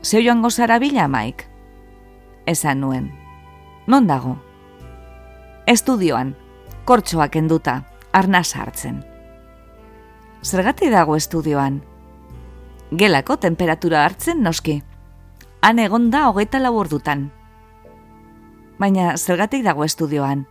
Zeu 0.03 0.23
joan 0.25 0.43
gozara 0.43 0.79
bila, 0.83 1.07
Mike? 1.07 1.47
Esan 2.47 2.81
nuen. 2.81 3.13
Non 3.87 4.09
dago? 4.09 4.35
Estudioan, 5.67 6.35
kortsoak 6.85 7.37
enduta, 7.37 7.85
arna 8.13 8.43
sartzen. 8.43 9.05
Zergati 10.43 10.91
dago 10.91 11.15
estudioan? 11.15 11.83
Gelako 12.91 13.37
temperatura 13.37 14.05
hartzen 14.05 14.43
noski. 14.43 14.83
Han 15.61 15.79
egon 15.79 16.09
da 16.11 16.29
hogeita 16.29 16.61
lau 16.63 16.73
ordutan. 16.81 17.27
Baina 18.79 19.17
zergatik 19.19 19.65
dago 19.67 19.85
estudioan? 19.85 20.47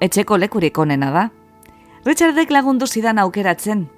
Etxeko 0.00 0.38
lekurik 0.38 0.78
onena 0.78 1.10
da. 1.12 1.24
Richardek 2.06 2.50
lagundu 2.50 2.86
zidan 2.86 3.18
aukeratzen. 3.18 3.88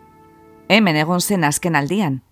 Hemen 0.68 0.96
egon 0.96 1.20
zen 1.20 1.44
azken 1.44 1.76
aldian. 1.76 2.22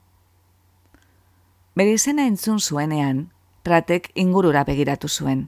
Bere 1.76 1.94
izena 1.94 2.26
entzun 2.26 2.58
zuenean, 2.60 3.30
pratek 3.62 4.10
ingurura 4.14 4.64
begiratu 4.64 5.08
zuen. 5.08 5.46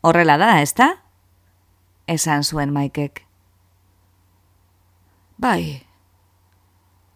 Horrela 0.00 0.38
da, 0.38 0.60
ezta? 0.62 0.88
Esan 2.06 2.42
zuen 2.42 2.72
maikek. 2.72 3.26
Bai. 5.38 5.87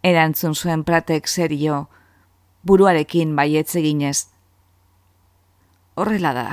Erantzun 0.03 0.55
zuen 0.55 0.83
pratek 0.85 1.29
zerio, 1.29 1.87
buruarekin 2.67 3.37
baietze 3.37 3.83
ginez. 3.85 4.27
Horrela 5.95 6.33
da. 6.35 6.47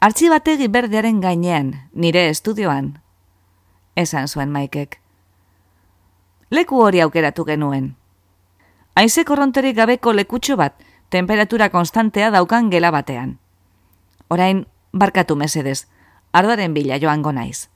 Artxibategi 0.00 0.68
berdearen 0.68 1.20
gainean, 1.20 1.72
nire 1.92 2.28
estudioan. 2.28 2.98
Esan 3.96 4.28
zuen 4.28 4.52
maikek. 4.52 5.00
Leku 6.50 6.82
hori 6.84 7.00
aukeratu 7.00 7.44
genuen. 7.48 7.94
Aize 8.94 9.24
korronterik 9.24 9.76
gabeko 9.76 10.12
lekutxo 10.12 10.56
bat, 10.56 10.76
temperatura 11.08 11.70
konstantea 11.70 12.30
daukan 12.30 12.70
gela 12.70 12.90
batean. 12.90 13.38
Orain, 14.28 14.66
barkatu 14.92 15.36
mesedez, 15.36 15.86
ardaren 16.32 16.74
bila 16.74 17.00
joango 17.00 17.32
naiz. 17.32 17.68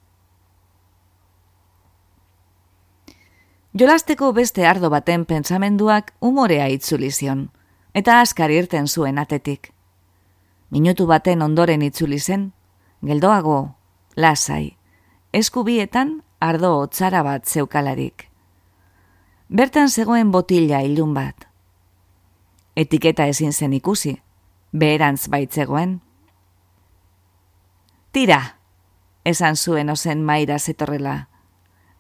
Jolasteko 3.73 4.35
beste 4.37 4.67
ardo 4.69 4.91
baten 4.93 5.25
pentsamenduak 5.25 6.13
umorea 6.21 6.67
itzulizion, 6.69 7.47
eta 7.97 8.19
askar 8.21 8.53
irten 8.53 8.85
zuen 8.87 9.19
atetik. 9.19 9.71
Minutu 10.71 11.07
baten 11.09 11.41
ondoren 11.41 11.81
itzuli 11.83 12.19
zen, 12.21 12.51
geldoago, 13.01 13.75
lasai, 14.17 14.77
eskubietan 15.33 16.19
ardo 16.41 16.75
otzara 16.83 17.23
bat 17.25 17.49
zeukalarik. 17.49 18.29
Bertan 19.49 19.89
zegoen 19.89 20.31
botila 20.33 20.83
ilun 20.85 21.15
bat. 21.17 21.49
Etiketa 22.77 23.25
ezin 23.27 23.53
zen 23.53 23.73
ikusi, 23.73 24.19
beherantz 24.73 25.29
baitzegoen. 25.33 26.01
Tira, 28.13 28.41
esan 29.25 29.57
zuen 29.57 29.89
ozen 29.89 30.25
maira 30.25 30.59
zetorrela. 30.59 31.32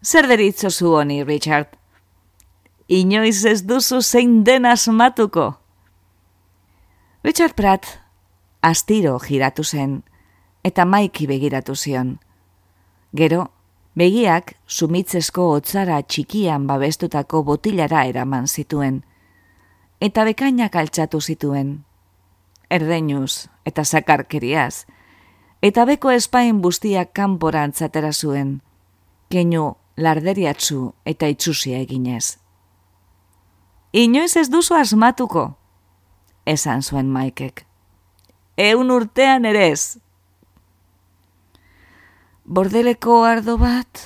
Zer 0.02 0.26
deritzo 0.26 0.70
zu 0.70 0.94
honi, 0.96 1.22
Richard? 1.22 1.78
Inoiz 2.88 3.44
ez 3.46 3.62
duzu 3.62 4.00
zein 4.02 4.42
den 4.44 4.66
asmatuko. 4.66 5.54
Richard 7.22 7.54
Pratt, 7.54 7.86
astiro 8.62 9.18
giratu 9.22 9.62
zen, 9.62 10.02
eta 10.64 10.84
maiki 10.84 11.26
begiratu 11.26 11.76
zion. 11.76 12.18
Gero, 13.14 13.46
Begiak 13.94 14.54
sumitzesko 14.66 15.50
hotzara 15.52 15.98
txikian 16.02 16.64
babestutako 16.66 17.42
botilara 17.44 18.06
eraman 18.08 18.46
zituen, 18.48 19.02
eta 20.00 20.24
bekainak 20.24 20.78
altxatu 20.80 21.20
zituen. 21.20 21.74
Erdeinuz 22.72 23.50
eta 23.68 23.84
sakarkeriaz, 23.84 24.86
eta 25.62 25.84
beko 25.84 26.10
espain 26.10 26.62
bustiak 26.64 27.12
kanporan 27.12 27.76
zatera 27.76 28.12
zuen, 28.12 28.62
keinu 29.28 29.74
larderiatzu 29.96 30.92
eta 31.04 31.26
itxusia 31.26 31.78
eginez. 31.78 32.38
Inoiz 33.92 34.36
ez 34.36 34.48
duzu 34.50 34.74
asmatuko, 34.74 35.50
esan 36.46 36.82
zuen 36.82 37.10
maikek. 37.12 37.66
Eun 38.56 38.90
urtean 38.90 39.44
ere 39.44 39.68
ez, 39.72 39.98
Bordeleko 42.42 43.22
ardo 43.22 43.54
bat? 43.56 44.00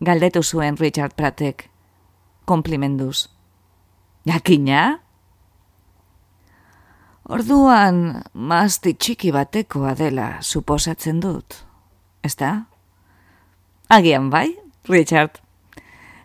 Galdetu 0.00 0.40
zuen 0.42 0.78
Richard 0.80 1.12
Pratek, 1.14 1.68
komplimenduz. 2.48 3.28
Jakina? 4.24 5.00
Orduan, 7.28 8.22
mazti 8.32 8.94
txiki 8.96 9.32
batekoa 9.32 9.92
dela 9.94 10.40
suposatzen 10.40 11.20
dut. 11.20 11.60
Ez 12.24 12.34
da? 12.40 12.64
Agian 13.94 14.30
bai, 14.30 14.48
Richard. 14.90 15.38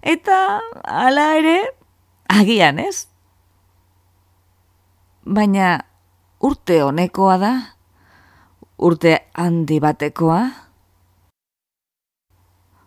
Eta, 0.01 0.38
ala 0.84 1.25
ere, 1.38 1.58
agian 2.34 2.79
ez? 2.82 3.05
Baina, 5.38 5.75
urte 6.41 6.79
honekoa 6.82 7.36
da? 7.38 7.53
urte 8.79 9.19
handi 9.34 9.79
batekoa? 9.84 10.41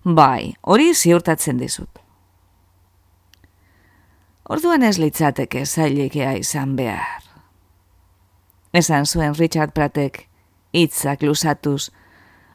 Bai, 0.03 0.55
hori 0.67 0.93
ziurtatzen 0.95 1.61
dizut. 1.61 2.01
Orduan 4.51 4.83
ez 4.83 4.97
litzateke 4.99 5.63
zailikea 5.67 6.33
izan 6.41 6.75
behar. 6.77 7.23
Esan 8.75 9.07
zuen 9.07 9.37
Richard 9.39 9.77
Pratek, 9.77 10.25
hitzak 10.73 11.23
lusatuz, 11.23 11.93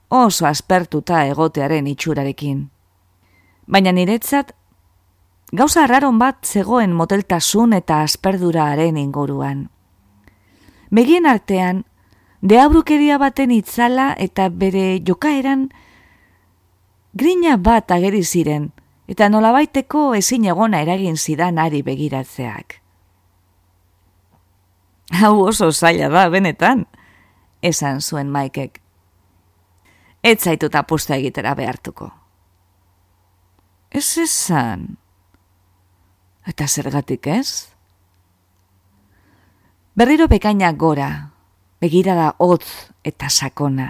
oso 0.10 0.46
aspertuta 0.48 1.26
egotearen 1.26 1.88
itxurarekin. 1.88 2.70
Baina 3.68 3.92
niretzat, 3.92 4.54
gauza 5.52 5.88
raron 5.88 6.20
bat 6.20 6.46
zegoen 6.46 6.94
moteltasun 6.96 7.74
eta 7.74 8.02
asperduraaren 8.02 8.98
inguruan. 8.98 9.68
Begien 10.92 11.26
artean, 11.26 11.84
deabrukeria 12.42 13.18
baten 13.18 13.52
itzala 13.52 14.14
eta 14.18 14.48
bere 14.50 15.02
jokaeran 15.04 15.70
grina 17.14 17.58
bat 17.58 17.92
ageri 17.92 18.24
ziren, 18.24 18.72
eta 19.08 19.30
nolabaiteko 19.30 20.14
ezin 20.16 20.46
egona 20.46 20.82
eragin 20.86 21.18
zidan 21.18 21.58
ari 21.60 21.82
begiratzeak. 21.82 22.82
Hau 25.20 25.48
oso 25.48 25.72
zaila 25.72 26.10
da, 26.12 26.28
benetan, 26.30 26.86
esan 27.64 28.02
zuen 28.02 28.30
maikek. 28.30 28.82
Ez 30.24 30.40
zaitut 30.44 30.76
apusta 30.76 31.16
egitera 31.16 31.54
behartuko. 31.56 32.10
Ez 33.92 34.18
esan. 34.18 34.98
Eta 36.48 36.68
zergatik 36.68 37.28
ez? 37.28 37.74
Berriro 39.98 40.28
bekainak 40.28 40.78
gora, 40.78 41.10
begirada 41.82 42.34
hotz 42.38 42.94
eta 43.04 43.30
sakona. 43.30 43.88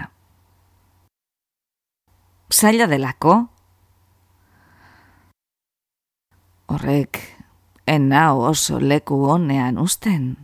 Zaila 2.48 2.86
delako? 2.88 3.34
Horrek, 6.68 7.20
enau 7.86 8.40
oso 8.48 8.80
leku 8.80 9.20
honean 9.28 9.78
usten. 9.78 10.36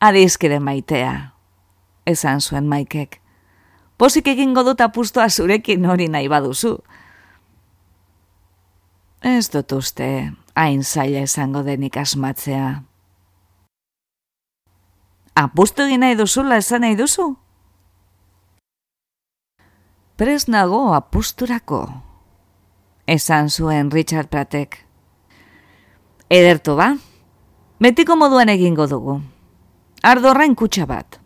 Adizkide 0.00 0.60
maitea, 0.60 1.14
esan 2.06 2.40
zuen 2.40 2.68
maikek. 2.68 3.20
Pozik 3.98 4.28
egingo 4.30 4.62
dut 4.62 4.80
apustoa 4.80 5.26
zurekin 5.28 5.86
hori 5.90 6.06
nahi 6.08 6.28
baduzu. 6.30 6.76
Ez 9.26 9.50
dut 9.50 9.72
uste, 9.74 10.30
hain 10.54 10.84
zaila 10.84 11.24
esango 11.26 11.64
denik 11.66 11.98
asmatzea. 11.98 12.68
Apustu 15.34 15.82
egin 15.82 16.06
nahi 16.06 16.14
duzula 16.18 16.60
esan 16.62 16.86
nahi 16.86 16.94
duzu? 16.98 17.32
Prez 20.18 20.48
nago 20.50 20.94
apusturako, 20.94 21.82
esan 23.06 23.50
zuen 23.50 23.90
Richard 23.90 24.30
Pratek. 24.30 24.80
Edertu 26.30 26.74
ba, 26.78 26.92
betiko 27.78 28.16
moduan 28.18 28.50
egingo 28.50 28.86
dugu. 28.90 29.20
Ardorrain 30.02 30.54
kutsa 30.54 30.86
bat. 30.86 31.17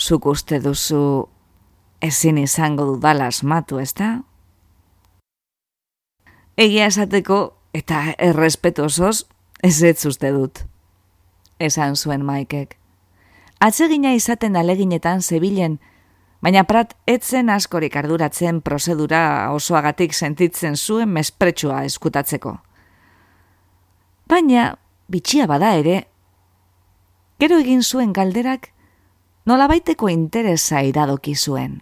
Zuk 0.00 0.26
uste 0.26 0.60
duzu 0.64 1.28
ezin 2.00 2.38
izango 2.40 2.86
dudala 2.94 3.28
asmatu, 3.28 3.78
ez 3.78 3.92
da? 3.94 4.22
Egia 6.56 6.88
esateko 6.88 7.42
eta 7.76 8.14
errespetosoz 8.18 9.26
ez 9.62 9.82
ez 9.84 10.06
uste 10.08 10.32
dut 10.32 10.64
esan 11.60 11.96
zuen 11.96 12.24
maikek. 12.24 12.78
Atsegina 13.60 14.14
izaten 14.16 14.56
aleginetan 14.56 15.20
zebilen, 15.20 15.76
baina 16.40 16.64
prat 16.64 16.94
etzen 17.06 17.52
askorik 17.52 17.96
arduratzen 18.00 18.62
prozedura 18.64 19.52
osoagatik 19.52 20.16
sentitzen 20.16 20.76
zuen 20.76 21.12
mespretsua 21.12 21.82
eskutatzeko. 21.84 22.56
Baina, 24.30 24.70
bitxia 25.12 25.46
bada 25.50 25.74
ere, 25.76 26.04
gero 27.40 27.60
egin 27.60 27.82
zuen 27.82 28.14
galderak 28.16 28.70
nolabaiteko 29.50 30.08
interesa 30.08 30.84
iradoki 30.86 31.34
zuen. 31.34 31.80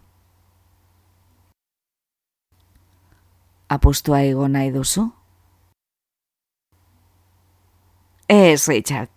Apustua 3.69 4.23
ego 4.25 4.49
nahi 4.49 4.73
duzu? 4.73 5.05
Ez, 8.29 8.67
Richard, 8.69 9.13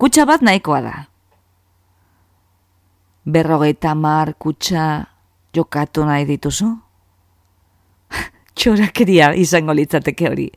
kutsa 0.00 0.24
bat 0.28 0.42
nahikoa 0.44 0.80
da 0.84 0.96
berrogeita 3.24 3.94
mar 3.94 4.34
kutsa 4.38 5.06
jokatu 5.54 6.04
nahi 6.04 6.26
dituzu? 6.28 6.70
Txorakeria 8.56 9.32
izango 9.38 9.74
litzateke 9.76 10.28
hori. 10.28 10.48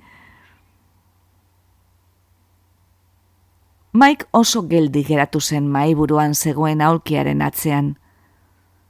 Mike 3.94 4.26
oso 4.34 4.64
geldi 4.66 5.04
geratu 5.06 5.40
zen 5.40 5.68
maiburuan 5.70 6.34
zegoen 6.34 6.82
aulkiaren 6.82 7.42
atzean. 7.46 7.92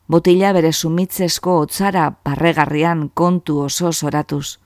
Botila 0.07 0.53
bere 0.55 0.71
sumitzesko 0.71 1.57
otzara 1.65 2.05
parregarrian 2.23 3.09
kontu 3.13 3.59
oso 3.65 3.91
zoratuz. 3.91 4.59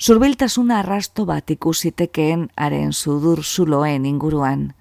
Zurbiltasuna 0.00 0.78
arrasto 0.78 1.26
bat 1.28 1.50
ikusitekeen 1.50 2.48
haren 2.56 2.92
sudur 2.92 3.44
zuloen 3.44 4.06
inguruan. 4.06 4.72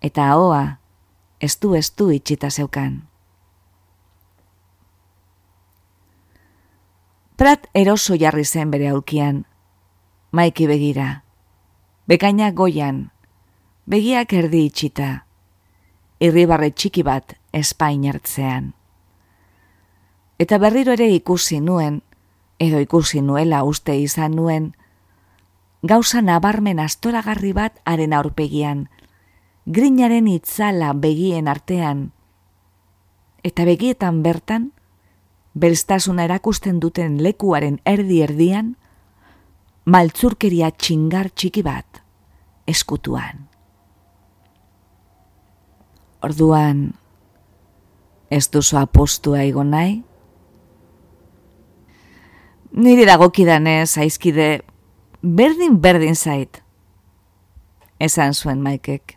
Eta 0.00 0.30
hoa, 0.34 0.78
estu 1.40 1.74
estu 1.74 2.10
itxita 2.14 2.50
zeukan. 2.50 3.02
Prat 7.36 7.66
eroso 7.74 8.14
jarri 8.14 8.44
zen 8.44 8.70
bere 8.70 8.88
aulkian, 8.94 9.44
maiki 10.30 10.66
begira, 10.66 11.25
bekaina 12.06 12.52
goian, 12.54 13.10
begiak 13.90 14.30
erdi 14.38 14.60
itxita, 14.68 15.26
irribarre 16.22 16.70
txiki 16.70 17.02
bat 17.02 17.34
espain 17.50 18.04
hartzean. 18.06 18.68
Eta 20.38 20.60
berriro 20.62 20.94
ere 20.94 21.08
ikusi 21.10 21.58
nuen, 21.60 22.02
edo 22.62 22.78
ikusi 22.78 23.24
nuela 23.26 23.64
uste 23.66 23.96
izan 23.98 24.36
nuen, 24.38 24.70
gauza 25.82 26.22
nabarmen 26.22 26.78
astoragarri 26.78 27.52
bat 27.56 27.82
haren 27.84 28.14
aurpegian, 28.14 28.86
grinaren 29.66 30.30
itzala 30.30 30.92
begien 30.94 31.50
artean, 31.50 32.12
eta 33.42 33.66
begietan 33.66 34.22
bertan, 34.22 34.70
belztasuna 35.58 36.30
erakusten 36.30 36.78
duten 36.78 37.18
lekuaren 37.18 37.80
erdi-erdian, 37.82 38.76
maltzurkeria 39.86 40.70
txingar 40.74 41.30
txiki 41.30 41.62
bat, 41.66 42.00
eskutuan. 42.66 43.46
Orduan, 46.26 46.88
ez 48.30 48.46
duzu 48.50 48.80
apostua 48.80 49.44
egon 49.46 49.70
nahi? 49.74 50.00
Niri 52.76 53.06
dagokidanez, 53.06 53.92
aizkide, 54.02 54.48
berdin-berdin 55.22 56.18
zait, 56.18 56.60
esan 58.02 58.34
zuen 58.34 58.60
maikek 58.64 59.16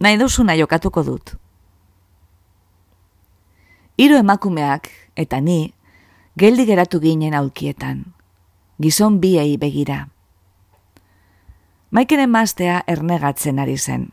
nahi 0.00 0.18
duzuna 0.20 0.56
jokatuko 0.56 1.02
dut. 1.04 1.34
Hiru 3.96 4.18
emakumeak 4.20 4.90
eta 5.16 5.40
ni 5.40 5.72
geldi 6.38 6.66
geratu 6.68 7.00
ginen 7.00 7.34
aulkietan, 7.34 8.04
gizon 8.82 9.20
biei 9.20 9.56
begira. 9.58 10.08
Maikeren 11.90 12.30
maztea 12.30 12.82
ernegatzen 12.86 13.58
ari 13.58 13.76
zen. 13.78 14.08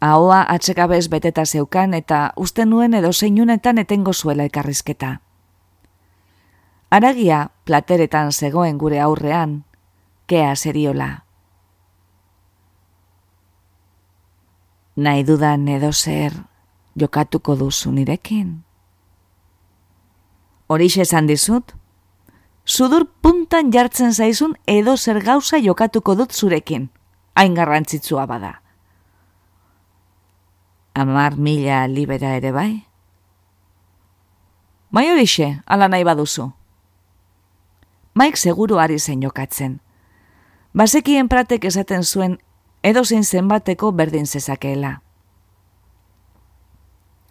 Ahoa 0.00 0.44
atsekabez 0.48 1.08
beteta 1.08 1.46
zeukan 1.46 1.94
eta 1.94 2.32
uste 2.36 2.66
nuen 2.66 2.94
edo 2.94 3.12
zeinunetan 3.12 3.78
etengo 3.78 4.12
zuela 4.12 4.44
ekarrizketa. 4.44 5.20
Aragia 6.90 7.50
plateretan 7.64 8.32
zegoen 8.32 8.78
gure 8.78 9.00
aurrean, 9.00 9.64
kea 10.26 10.54
seriola. 10.54 11.26
nahi 14.96 15.24
dudan 15.28 15.68
edo 15.68 15.92
zer 15.92 16.32
jokatuko 16.98 17.56
duzu 17.56 17.92
nirekin. 17.92 18.62
Horixe 20.68 21.02
esan 21.04 21.28
dizut, 21.28 21.76
sudur 22.66 23.06
puntan 23.22 23.70
jartzen 23.72 24.12
zaizun 24.12 24.56
edo 24.66 24.96
zer 24.96 25.22
gauza 25.22 25.58
jokatuko 25.62 26.16
dut 26.18 26.32
zurekin, 26.32 26.90
hain 27.34 27.54
garrantzitsua 27.54 28.26
bada. 28.26 28.60
Amar 30.94 31.36
mila 31.36 31.86
libera 31.86 32.34
ere 32.36 32.52
bai? 32.52 32.86
Bai 34.90 35.10
horixe, 35.12 35.60
ala 35.66 35.88
nahi 35.88 36.04
baduzu. 36.04 36.50
Maik 38.16 38.38
seguru 38.40 38.78
ari 38.80 38.98
zen 38.98 39.20
jokatzen. 39.22 39.80
Bazekien 40.72 41.28
pratek 41.28 41.64
esaten 41.68 42.02
zuen 42.04 42.38
edo 42.82 43.04
zein 43.04 43.24
zenbateko 43.24 43.92
berdin 43.92 44.26
zezakeela. 44.26 45.02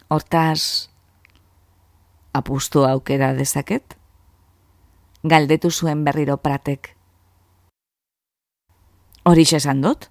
Hortaz, 0.08 0.88
apustu 2.32 2.84
aukera 2.86 3.32
dezaket? 3.34 3.95
Galdetu 5.26 5.70
zuen 5.70 6.04
berriro 6.06 6.36
pratek. 6.38 6.92
Horiz 9.26 9.52
esan 9.58 9.82
dut? 9.82 10.06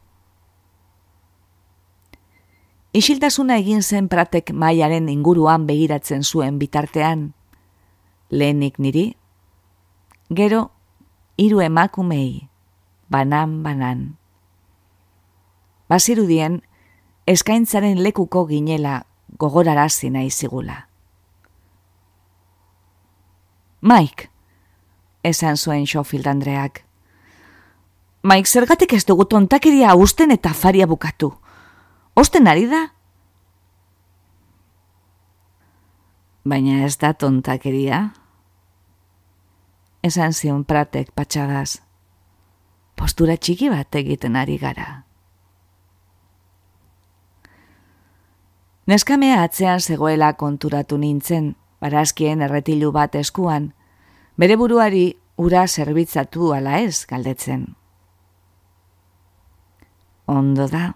Isiltasuna 2.95 3.58
egin 3.60 3.84
zen 3.84 4.10
pratek 4.12 4.51
maiaren 4.51 5.08
inguruan 5.12 5.67
begiratzen 5.67 6.23
zuen 6.23 6.60
bitartean, 6.60 7.30
lehenik 8.30 8.80
niri, 8.80 9.08
gero 10.32 10.69
hiru 11.39 11.60
emakumei, 11.63 12.47
banan-banan 13.12 14.13
bazirudien 15.89 16.62
eskaintzaren 17.30 18.01
lekuko 18.04 18.45
ginela 18.49 19.06
gogorarazi 19.38 20.10
nahi 20.10 20.30
zigula. 20.30 20.88
Mike, 23.82 24.30
esan 25.25 25.57
zuen 25.57 25.88
Schofield 25.88 26.27
Andreak. 26.27 26.83
Mike, 28.23 28.49
zergatik 28.49 28.93
ez 28.93 29.05
dugu 29.05 29.25
tontakeria 29.25 29.95
usten 29.95 30.31
eta 30.31 30.53
faria 30.53 30.88
bukatu. 30.88 31.31
Osten 32.15 32.47
ari 32.47 32.67
da? 32.69 32.81
Baina 36.45 36.83
ez 36.85 36.97
da 37.01 37.13
tontakeria? 37.13 38.11
Esan 40.05 40.33
zion 40.33 40.63
pratek 40.63 41.09
patxadaz. 41.17 41.81
Postura 42.95 43.38
txiki 43.38 43.69
bat 43.73 43.97
egiten 43.97 44.38
ari 44.38 44.57
gara. 44.61 45.05
Neskamea 48.85 49.41
atzean 49.41 49.81
zegoela 49.81 50.33
konturatu 50.38 50.97
nintzen, 51.01 51.55
barazkien 51.81 52.45
erretilu 52.45 52.91
bat 52.93 53.15
eskuan, 53.17 53.71
bere 54.37 54.57
buruari 54.57 55.15
ura 55.37 55.67
zerbitzatu 55.67 56.53
ala 56.53 56.79
ez 56.79 57.05
galdetzen. 57.07 57.65
Ondo 60.27 60.67
da, 60.67 60.95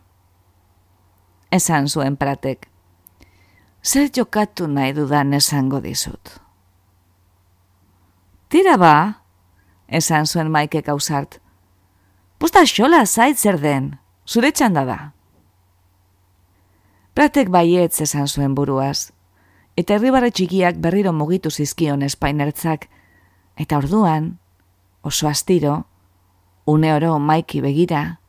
esan 1.51 1.87
zuen 1.87 2.15
pratek, 2.17 2.67
zer 3.83 4.09
jokatu 4.15 4.67
nahi 4.67 4.93
dudan 4.93 5.33
esango 5.33 5.81
dizut. 5.81 6.39
Tira 8.49 8.77
ba, 8.81 8.95
esan 9.87 10.25
zuen 10.25 10.49
maike 10.49 10.81
kausart, 10.81 11.39
Pusta 12.39 12.61
xola 12.63 13.03
zait 13.05 13.35
zer 13.35 13.57
den, 13.59 13.97
zure 14.23 14.53
txanda 14.55 14.85
da. 14.87 14.97
Pratek 17.11 17.49
baietz 17.51 17.99
esan 18.05 18.29
zuen 18.31 18.53
buruaz, 18.55 19.11
eta 19.75 19.97
herribarre 19.97 20.29
txikiak 20.31 20.79
berriro 20.79 21.11
mugitu 21.11 21.51
zizkion 21.51 22.05
espainertzak, 22.07 22.87
eta 23.59 23.77
orduan, 23.77 24.39
oso 25.03 25.27
astiro, 25.27 25.85
une 26.65 26.93
oro 26.93 27.19
maiki 27.19 27.61
begira, 27.61 28.19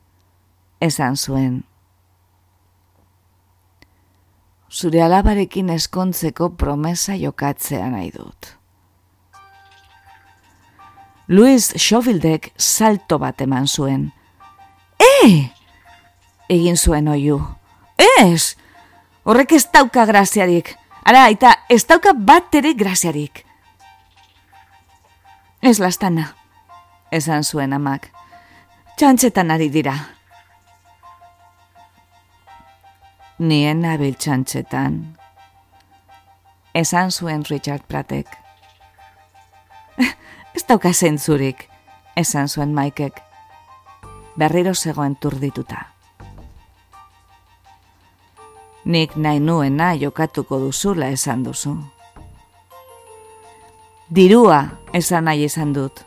esan 0.83 1.15
zuen. 1.15 1.61
Zure 4.71 5.01
alabarekin 5.03 5.69
eskontzeko 5.69 6.51
promesa 6.59 7.15
jokatzea 7.19 7.89
nahi 7.91 8.11
dut. 8.11 8.55
Louis 11.27 11.63
Schofieldek 11.77 12.51
salto 12.57 13.19
bat 13.19 13.41
eman 13.41 13.67
zuen. 13.67 14.09
E! 14.99 15.51
Egin 16.51 16.75
zuen 16.75 17.07
oiu. 17.07 17.39
Ez! 18.19 18.57
Horrek 19.23 19.53
ez 19.55 19.65
dauka 19.71 20.05
graziarik. 20.09 20.73
Ara, 21.05 21.27
eta 21.29 21.53
ez 21.69 21.85
dauka 21.87 22.13
bat 22.13 22.55
ere 22.55 22.73
graziarik. 22.75 23.45
Ez 25.61 25.79
lastana, 25.79 26.35
esan 27.11 27.43
zuen 27.43 27.73
amak. 27.73 28.07
Txantxetan 28.97 29.51
ari 29.53 29.67
dira. 29.69 29.93
Nien 33.37 33.83
nabil 33.85 34.15
txantxetan. 34.17 34.97
Esan 36.73 37.11
zuen 37.11 37.45
Richard 37.45 37.85
Pratek. 37.85 38.25
ez 40.57 40.65
dauka 40.65 40.93
zentzurik, 40.93 41.67
esan 42.17 42.49
zuen 42.49 42.73
Maikek. 42.73 43.21
Berriro 44.33 44.73
zegoen 44.73 45.15
turdituta. 45.15 45.85
Nik 48.85 49.13
nahi 49.15 49.39
nuena 49.39 49.93
jokatuko 49.93 50.57
duzula 50.57 51.13
esan 51.13 51.45
duzu. 51.45 51.77
Dirua 54.09 54.80
esan 54.93 55.25
nahi 55.25 55.45
esan 55.45 55.73
dut. 55.73 56.03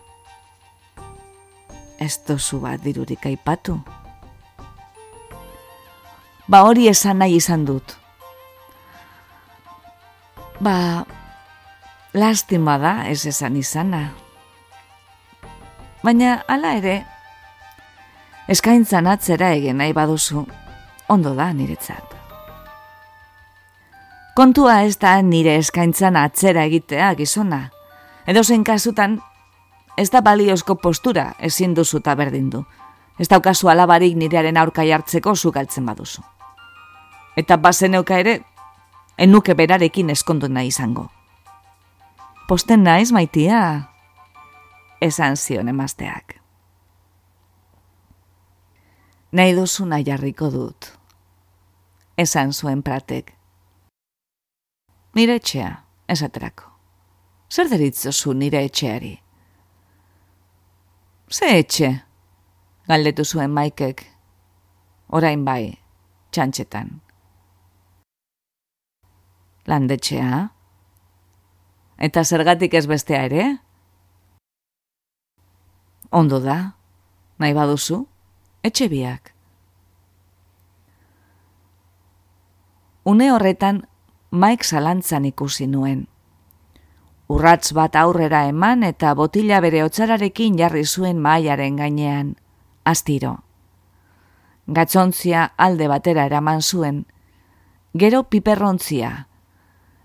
Ez 2.00 2.18
duzu 2.28 2.60
bat 2.60 2.82
dirurik 2.84 3.26
aipatu. 3.26 3.78
Ba 6.48 6.64
hori 6.68 6.88
esan 6.88 7.18
nahi 7.18 7.38
izan 7.40 7.64
dut. 7.64 7.96
Ba, 10.60 11.04
lastima 12.14 12.76
da 12.78 12.94
ez 13.08 13.24
esan 13.26 13.56
izana. 13.56 14.04
Baina 16.04 16.42
hala 16.48 16.74
ere, 16.76 16.98
eskaintzan 18.48 19.08
atzera 19.08 19.54
egin 19.56 19.80
nahi 19.80 19.94
baduzu, 19.96 20.44
ondo 21.08 21.32
da 21.34 21.48
niretzat. 21.52 22.12
Kontua 24.36 24.82
ez 24.84 24.98
da 24.98 25.16
nire 25.22 25.56
eskaintzan 25.62 26.16
atzera 26.20 26.66
egitea 26.68 27.14
gizona. 27.14 27.73
Edo 28.26 28.42
zen 28.44 28.64
kasutan, 28.64 29.18
ez 29.96 30.10
da 30.10 30.20
baliozko 30.24 30.76
postura 30.80 31.34
ezin 31.38 31.74
duzu 31.74 32.00
eta 32.00 32.14
berdin 32.14 32.50
du. 32.50 32.64
Ez 33.18 33.28
daukazu 33.28 33.68
alabarik 33.68 34.16
nirearen 34.16 34.56
aurka 34.56 34.82
jartzeko 34.84 35.34
zugaltzen 35.36 35.86
baduzu. 35.86 36.22
Eta 37.36 37.56
bazeneuka 37.56 38.18
ere, 38.18 38.40
enuke 39.18 39.54
berarekin 39.54 40.10
eskondu 40.10 40.48
nahi 40.48 40.72
izango. 40.72 41.10
Posten 42.48 42.82
naiz 42.82 43.12
maitia, 43.12 43.60
esan 45.00 45.36
zion 45.36 45.68
emazteak. 45.68 46.40
Nahi 49.32 49.54
duzu 49.54 49.86
nahi 49.86 50.04
jarriko 50.06 50.50
dut, 50.50 50.90
esan 52.16 52.52
zuen 52.52 52.82
pratek 52.82 53.34
nire 55.14 55.38
etxea, 55.38 55.70
esaterako. 56.08 56.73
Zer 57.54 57.68
deritzozu 57.70 58.32
nire 58.34 58.64
etxeari? 58.66 59.12
Ze 61.30 61.50
etxe? 61.60 61.90
Galdetu 62.90 63.22
zuen 63.24 63.52
maikek, 63.54 64.00
orain 65.14 65.44
bai, 65.46 65.76
txantxetan. 66.34 66.88
Landetxea? 69.70 70.40
Eta 72.08 72.24
zergatik 72.24 72.74
ez 72.74 72.88
bestea 72.90 73.20
ere? 73.28 73.44
Ondo 76.10 76.40
da, 76.42 76.56
nahi 77.38 77.54
baduzu, 77.54 78.00
etxe 78.66 78.88
biak. 78.90 79.30
Une 83.14 83.30
horretan 83.30 83.80
maik 84.42 84.66
zalantzan 84.66 85.30
ikusi 85.30 85.70
nuen. 85.70 86.02
Urratz 87.28 87.72
bat 87.72 87.96
aurrera 87.96 88.42
eman 88.50 88.82
eta 88.84 89.14
botila 89.16 89.60
bere 89.64 89.80
otzararekin 89.84 90.58
jarri 90.60 90.84
zuen 90.84 91.20
mailaren 91.24 91.76
gainean, 91.80 92.34
astiro. 92.84 93.38
Gatzontzia 94.66 95.46
alde 95.56 95.88
batera 95.88 96.26
eraman 96.28 96.60
zuen, 96.60 97.04
gero 97.94 98.24
piperrontzia, 98.28 99.28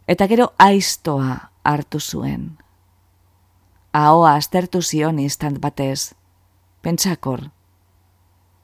eta 0.07 0.27
gero 0.31 0.53
aiztoa 0.57 1.51
hartu 1.63 1.99
zuen. 1.99 2.57
Ahoa 3.91 4.35
aztertu 4.35 4.81
zion 4.81 5.19
instant 5.19 5.59
batez, 5.59 6.15
pentsakor, 6.81 7.49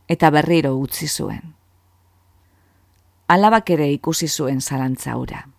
eta 0.07 0.29
berriro 0.31 0.77
utzi 0.79 1.09
zuen. 1.09 1.55
Alabak 3.27 3.69
ere 3.75 3.89
ikusi 3.91 4.29
zuen 4.29 4.61
zalantzaura 4.61 5.54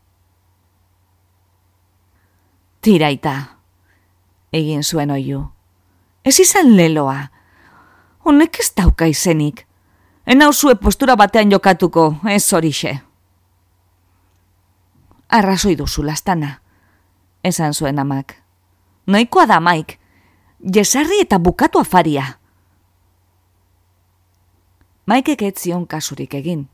tiraita. 2.86 3.58
Egin 4.54 4.84
zuen 4.84 5.10
oiu. 5.10 5.40
Ez 6.24 6.38
izan 6.38 6.76
leloa. 6.76 7.30
Honek 8.22 8.60
ez 8.62 8.68
dauka 8.78 9.08
izenik. 9.10 9.64
Enau 10.26 10.52
zue 10.52 10.76
postura 10.78 11.16
batean 11.18 11.50
jokatuko, 11.50 12.04
ez 12.30 12.44
horixe. 12.54 12.92
Arrazoi 15.28 15.74
duzu 15.78 16.04
lastana. 16.06 16.60
Esan 17.42 17.74
zuen 17.74 17.98
amak. 17.98 18.36
Noikoa 19.06 19.46
da 19.50 19.58
maik. 19.60 19.96
Jesarri 20.76 21.18
eta 21.24 21.38
bukatu 21.42 21.82
afaria. 21.82 22.26
Maikek 25.06 25.42
etzion 25.42 25.88
kasurik 25.90 26.38
egin. 26.38 26.68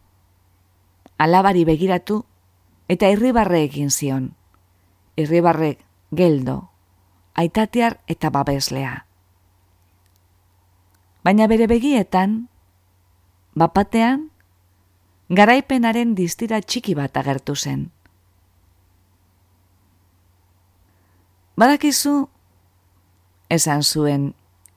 Alabari 1.16 1.64
begiratu 1.64 2.18
eta 2.88 3.08
irribarre 3.08 3.62
egin 3.64 3.90
zion. 3.90 4.28
Irribarrek 5.16 5.80
geldo, 6.12 6.70
aitatear 7.34 8.00
eta 8.06 8.30
babeslea. 8.30 9.06
Baina 11.24 11.46
bere 11.48 11.66
begietan, 11.70 12.48
bapatean, 13.54 14.28
garaipenaren 15.32 16.14
distira 16.18 16.60
txiki 16.60 16.94
bat 16.98 17.16
agertu 17.16 17.56
zen. 17.56 17.88
Badakizu, 21.56 22.28
esan 23.48 23.82
zuen, 23.82 24.32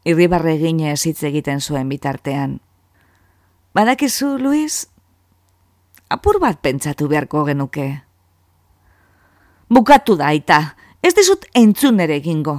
irribarre 0.05 0.57
gine 0.61 0.93
hitz 0.93 1.23
egiten 1.23 1.61
zuen 1.61 1.89
bitartean. 1.89 2.59
Badakizu, 3.75 4.37
Luis, 4.39 4.85
apur 6.09 6.39
bat 6.39 6.61
pentsatu 6.61 7.07
beharko 7.11 7.43
genuke. 7.47 7.87
Bukatu 9.67 10.15
da, 10.19 10.29
aita, 10.29 10.75
Ez 11.05 11.13
dizut 11.13 11.45
entzun 11.53 11.99
ere 12.01 12.17
egingo. 12.17 12.55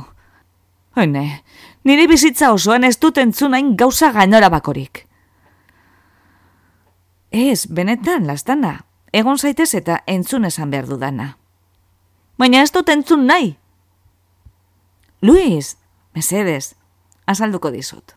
Hene, 0.96 1.42
nire 1.84 2.06
bizitza 2.06 2.52
osoan 2.54 2.86
ez 2.86 2.94
dut 3.02 3.18
entzunain 3.18 3.74
gauza 3.76 4.12
gainora 4.14 4.50
bakorik. 4.52 5.02
Ez, 7.34 7.66
benetan, 7.66 8.28
lastana, 8.30 8.84
egon 9.12 9.38
zaitez 9.38 9.72
eta 9.74 9.98
entzun 10.06 10.46
esan 10.46 10.70
behar 10.70 10.86
dudana. 10.86 11.32
Baina 12.38 12.62
ez 12.62 12.70
dut 12.70 12.88
entzun 12.92 13.26
nahi. 13.26 13.56
Luis, 15.26 15.74
mesedes, 16.14 16.76
azalduko 17.26 17.74
dizut. 17.74 18.14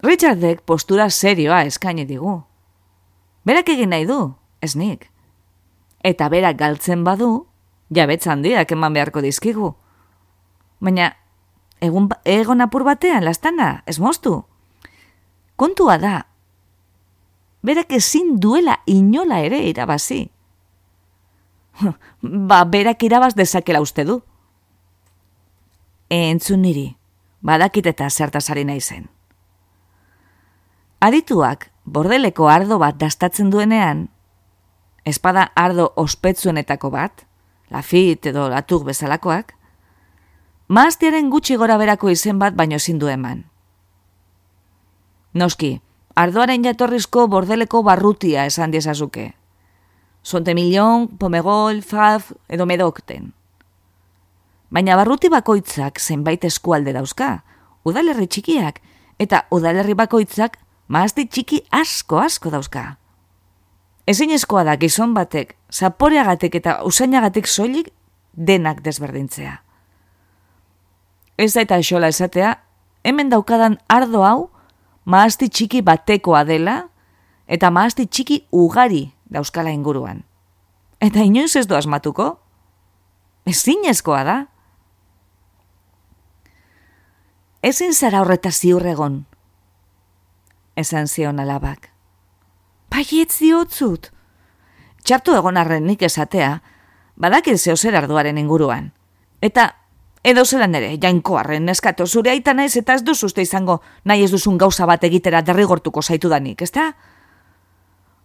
Richardek 0.00 0.64
postura 0.64 1.10
serioa 1.10 1.62
eskaini 1.68 2.08
digu. 2.08 2.38
Berak 3.44 3.68
egin 3.76 3.92
nahi 3.92 4.08
du, 4.08 4.32
ez 4.64 4.72
nik. 4.76 5.10
Eta 6.00 6.30
berak 6.32 6.56
galtzen 6.56 7.04
badu, 7.04 7.49
jabetz 7.90 8.26
handiak 8.26 8.72
eman 8.72 8.94
beharko 8.94 9.22
dizkigu. 9.24 9.74
Baina, 10.80 11.12
egun, 11.80 12.08
ba, 12.08 12.20
egon 12.24 12.60
apur 12.64 12.84
batean, 12.86 13.24
lastana, 13.24 13.82
ez 13.86 13.98
moztu. 14.00 14.44
Kontua 15.60 15.98
da, 16.00 16.14
berak 17.62 17.92
ezin 17.92 18.38
duela 18.40 18.80
inola 18.86 19.40
ere 19.44 19.60
irabazi. 19.68 20.22
ba, 22.22 22.64
berak 22.64 23.02
irabaz 23.02 23.34
dezakela 23.36 23.82
uste 23.84 24.06
du. 24.08 24.20
Entzun 26.10 26.62
niri, 26.62 26.88
badakit 27.40 27.86
eta 27.86 28.08
zertasari 28.10 28.64
nahi 28.64 28.80
zen. 28.80 29.08
Adituak, 31.00 31.70
bordeleko 31.84 32.48
ardo 32.52 32.78
bat 32.78 32.98
dastatzen 33.00 33.50
duenean, 33.50 34.08
espada 35.08 35.46
ardo 35.56 35.92
ospetsuenetako 35.96 36.90
bat, 36.92 37.24
lafit 37.70 38.26
edo 38.26 38.48
latuk 38.50 38.84
bezalakoak, 38.88 39.54
maaztiaren 40.68 41.30
gutxi 41.30 41.56
gora 41.56 41.78
berako 41.78 42.10
izen 42.10 42.38
bat 42.38 42.54
baino 42.54 42.78
zindu 42.78 43.08
eman. 43.08 43.44
Noski, 45.34 45.80
ardoaren 46.18 46.64
jatorrizko 46.66 47.26
bordeleko 47.30 47.82
barrutia 47.86 48.46
esan 48.50 48.70
diezazuke. 48.74 49.32
Sonte 50.22 50.54
milion, 50.54 51.06
pomegol, 51.18 51.80
faf 51.82 52.32
edo 52.48 52.66
medokten. 52.66 53.30
Baina 54.70 54.96
barruti 54.98 55.30
bakoitzak 55.30 55.98
zenbait 55.98 56.44
eskualde 56.44 56.92
dauzka, 56.92 57.40
udalerri 57.86 58.26
txikiak, 58.26 58.82
eta 59.18 59.44
udalerri 59.50 59.94
bakoitzak 59.94 60.58
maazti 60.88 61.26
txiki 61.26 61.62
asko 61.70 62.18
asko 62.18 62.50
dauzka. 62.50 62.96
Ezin 64.06 64.30
da 64.64 64.76
gizon 64.76 65.14
batek, 65.14 65.56
zaporeagatek 65.72 66.54
eta 66.60 66.80
usainagatik 66.84 67.46
soilik 67.46 67.90
denak 68.32 68.82
desberdintzea. 68.84 69.60
Ez 71.38 71.52
da 71.54 71.64
eta 71.64 71.80
xola 71.82 72.10
esatea, 72.12 72.54
hemen 73.04 73.30
daukadan 73.30 73.78
ardo 73.88 74.24
hau, 74.26 74.50
maazti 75.04 75.48
txiki 75.48 75.80
batekoa 75.82 76.44
dela, 76.44 76.90
eta 77.48 77.70
maazti 77.70 78.06
txiki 78.06 78.44
ugari 78.52 79.08
dauzkala 79.30 79.72
inguruan. 79.72 80.22
Eta 81.00 81.24
inoiz 81.24 81.54
ez 81.56 81.66
du 81.66 81.74
asmatuko? 81.74 82.34
Ezin 83.46 83.82
da. 84.06 84.46
Ezin 87.62 87.94
zara 87.94 88.20
horreta 88.20 88.50
ziur 88.50 88.86
egon. 88.86 89.24
Esan 90.76 91.08
zion 91.08 91.40
alabak. 91.40 91.90
Baiet 92.90 93.32
ziotzut. 93.32 94.10
Txartu 95.04 95.34
egon 95.36 95.56
arren 95.56 95.86
nik 95.86 96.02
esatea, 96.02 96.60
badakil 97.16 97.58
zeo 97.58 97.76
zer 97.76 97.96
arduaren 97.96 98.38
inguruan. 98.38 98.90
Eta 99.40 99.70
edo 100.24 100.44
zelan 100.44 100.74
ere, 100.76 100.96
jainko 101.00 101.38
arren 101.40 101.68
eskato 101.72 102.06
zure 102.06 102.30
aita 102.30 102.54
naiz 102.54 102.74
eta 102.76 102.94
ez 102.94 103.04
duzuzte 103.04 103.42
izango 103.42 103.80
nahi 104.04 104.24
ez 104.24 104.30
duzun 104.30 104.58
gauza 104.58 104.86
bat 104.86 105.04
egitera 105.04 105.42
derrigortuko 105.42 106.02
zaitu 106.02 106.28
danik, 106.28 106.62
ezta? 106.62 106.92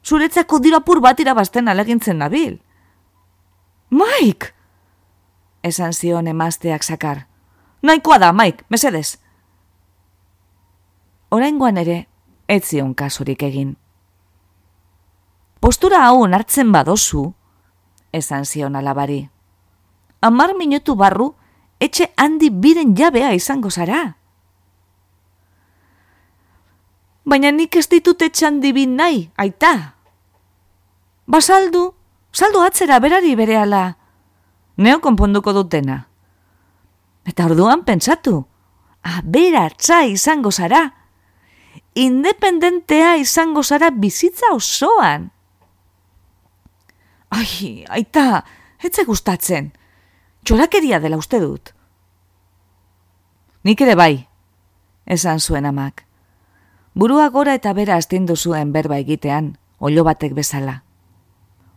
Zuretzako 0.06 0.60
dirapur 0.60 1.02
bat 1.02 1.20
irabazten 1.20 1.68
alegintzen 1.68 2.20
nabil. 2.20 2.60
Mike! 3.90 4.52
Esan 5.64 5.94
zion 5.94 6.28
emazteak 6.28 6.84
sakar. 6.84 7.26
Naikoa 7.82 8.20
da, 8.20 8.34
Mike, 8.34 8.66
mesedez. 8.70 9.18
Oraingoan 11.32 11.78
ere, 11.82 12.06
ez 12.48 12.64
zion 12.68 12.94
kasurik 12.94 13.42
egin. 13.44 13.76
Postura 15.66 16.04
hau 16.06 16.28
hartzen 16.30 16.70
badozu, 16.70 17.34
esan 18.14 18.46
zion 18.46 18.76
alabari. 18.78 19.32
Amar 20.22 20.54
minutu 20.54 20.94
barru, 20.94 21.32
etxe 21.82 22.12
handi 22.22 22.52
biren 22.52 22.94
jabea 22.94 23.32
izango 23.34 23.72
zara. 23.74 24.04
Baina 27.26 27.50
nik 27.50 27.80
ez 27.82 27.88
ditut 27.90 28.22
etxan 28.22 28.62
dibin 28.62 28.94
nahi, 28.94 29.26
aita. 29.42 29.96
Basaldu, 31.26 31.96
saldu 32.30 32.62
atzera 32.62 33.02
berari 33.02 33.34
berehala. 33.34 33.98
Neo 34.78 35.02
konponduko 35.02 35.50
dutena. 35.50 36.04
Eta 37.26 37.50
orduan 37.50 37.82
pentsatu, 37.82 38.44
aberatza 39.02 40.04
izango 40.06 40.54
zara. 40.54 40.92
Independentea 41.98 43.16
izango 43.18 43.64
zara 43.66 43.90
bizitza 43.90 44.54
osoan. 44.54 45.32
Ai, 47.36 47.84
aita, 47.90 48.46
etze 48.80 49.04
gustatzen. 49.04 49.74
Txorakeria 50.46 51.02
dela 51.04 51.18
uste 51.20 51.42
dut. 51.44 51.74
Nik 53.68 53.82
ere 53.82 53.96
bai, 54.00 54.14
esan 55.06 55.42
zuen 55.42 55.66
amak. 55.66 56.06
Burua 56.96 57.28
gora 57.34 57.56
eta 57.58 57.74
bera 57.76 57.98
astindu 58.00 58.38
zuen 58.38 58.72
berba 58.72 59.02
egitean, 59.02 59.56
olo 59.80 60.06
batek 60.08 60.36
bezala. 60.38 60.78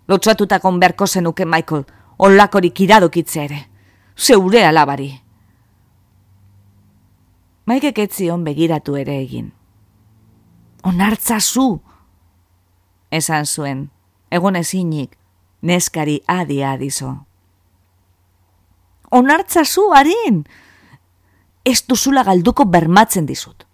Lotxatuta 0.06 0.60
konberko 0.62 1.06
zenuke, 1.06 1.44
Michael, 1.44 1.86
olakorik 2.18 2.80
iradokitze 2.80 3.44
ere. 3.44 3.58
Zeure 4.14 4.64
alabari. 4.66 5.10
Maikek 7.66 7.98
etzion 8.06 8.44
begiratu 8.44 8.96
ere 8.96 9.18
egin. 9.20 9.50
Onartza 10.86 11.40
zu! 11.40 11.80
Esan 13.10 13.46
zuen, 13.46 13.88
egon 14.30 14.56
ezinik, 14.56 15.18
neskari 15.62 16.20
adi 16.26 16.62
adizo. 16.64 17.14
Onartza 19.10 19.64
zu, 19.64 19.90
harin! 19.94 20.44
Ez 21.64 21.82
duzula 21.88 22.24
galduko 22.24 22.64
bermatzen 22.64 23.26
dizut. 23.26 23.64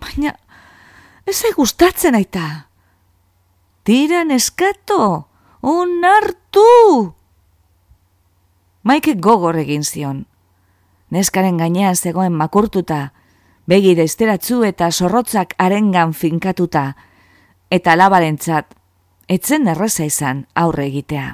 Baina, 0.00 0.34
ez 1.26 1.42
gustatzen 1.56 2.14
aita. 2.14 2.68
Tira 3.84 4.24
neskato, 4.24 5.28
onartu! 5.62 7.14
Maike 8.82 9.14
gogor 9.14 9.58
egin 9.58 9.82
zion. 9.82 10.26
Neskaren 11.10 11.58
gainean 11.58 11.96
zegoen 11.96 12.34
makurtuta, 12.34 13.12
begire 13.66 14.06
esteratzu 14.06 14.62
eta 14.66 14.90
zorrotzak 14.90 15.54
arengan 15.58 16.14
finkatuta, 16.14 16.94
eta 17.70 17.96
labarentzat 17.96 18.74
etzen 19.28 19.66
erreza 19.68 20.06
izan 20.06 20.44
aurre 20.54 20.86
egitea. 20.86 21.30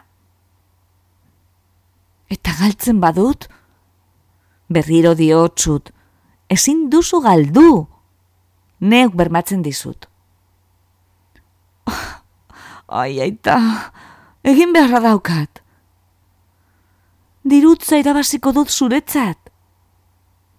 Eta 2.32 2.54
galtzen 2.60 3.00
badut? 3.00 3.48
Berriro 4.72 5.12
diotsut, 5.14 5.90
ezin 6.48 6.86
duzu 6.92 7.20
galdu, 7.20 7.86
neuk 8.80 9.16
bermatzen 9.18 9.62
dizut. 9.64 10.08
Ai, 13.02 13.20
aita, 13.20 13.58
egin 14.44 14.72
beharra 14.72 15.02
daukat. 15.04 15.60
Dirutza 17.44 17.98
irabaziko 18.00 18.52
dut 18.56 18.70
zuretzat. 18.70 19.50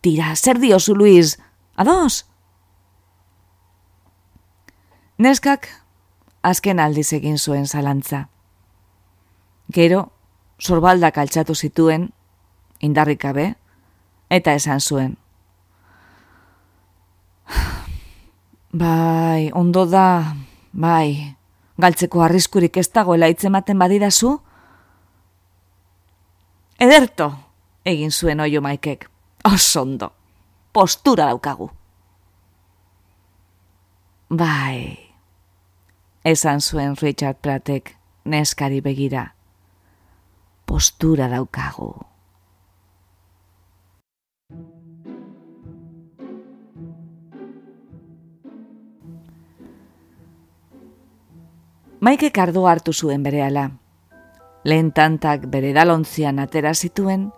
Tira, 0.04 0.34
zer 0.36 0.60
diozu, 0.60 0.94
Luis? 1.00 1.38
Ados? 1.80 2.26
Neskak 5.18 5.70
azken 6.44 6.80
aldiz 6.80 7.10
egin 7.16 7.38
zuen 7.38 7.66
zalantza. 7.68 8.28
Gero, 9.74 10.12
sorbaldak 10.60 11.18
altxatu 11.18 11.56
zituen, 11.56 12.10
indarrikabe, 12.84 13.54
eta 14.30 14.54
esan 14.60 14.82
zuen. 14.82 15.16
Bai, 18.74 19.52
ondo 19.54 19.86
da, 19.86 20.34
bai, 20.72 21.36
galtzeko 21.78 22.24
arriskurik 22.26 22.78
ez 22.82 22.90
dagoela 22.90 23.30
itzematen 23.30 23.80
badidazu? 23.80 24.34
Ederto, 26.82 27.30
egin 27.86 28.12
zuen 28.12 28.42
oio 28.44 28.62
maikek, 28.66 29.08
osondo, 29.46 30.12
postura 30.74 31.30
daukagu. 31.30 31.70
Bai, 34.34 35.03
esan 36.24 36.62
zuen 36.62 36.96
Richard 36.96 37.38
Pratek 37.42 37.98
neskari 38.24 38.80
begira. 38.82 39.36
Postura 40.66 41.28
daukagu. 41.28 41.92
Maike 52.00 52.32
kardo 52.32 52.68
hartu 52.68 52.94
zuen 52.94 53.24
berehala. 53.24 53.72
Lehen 54.64 54.92
tantak 54.92 55.48
bere 55.52 55.74
dalontzian 55.76 56.40
atera 56.40 56.74
zituen, 56.74 57.32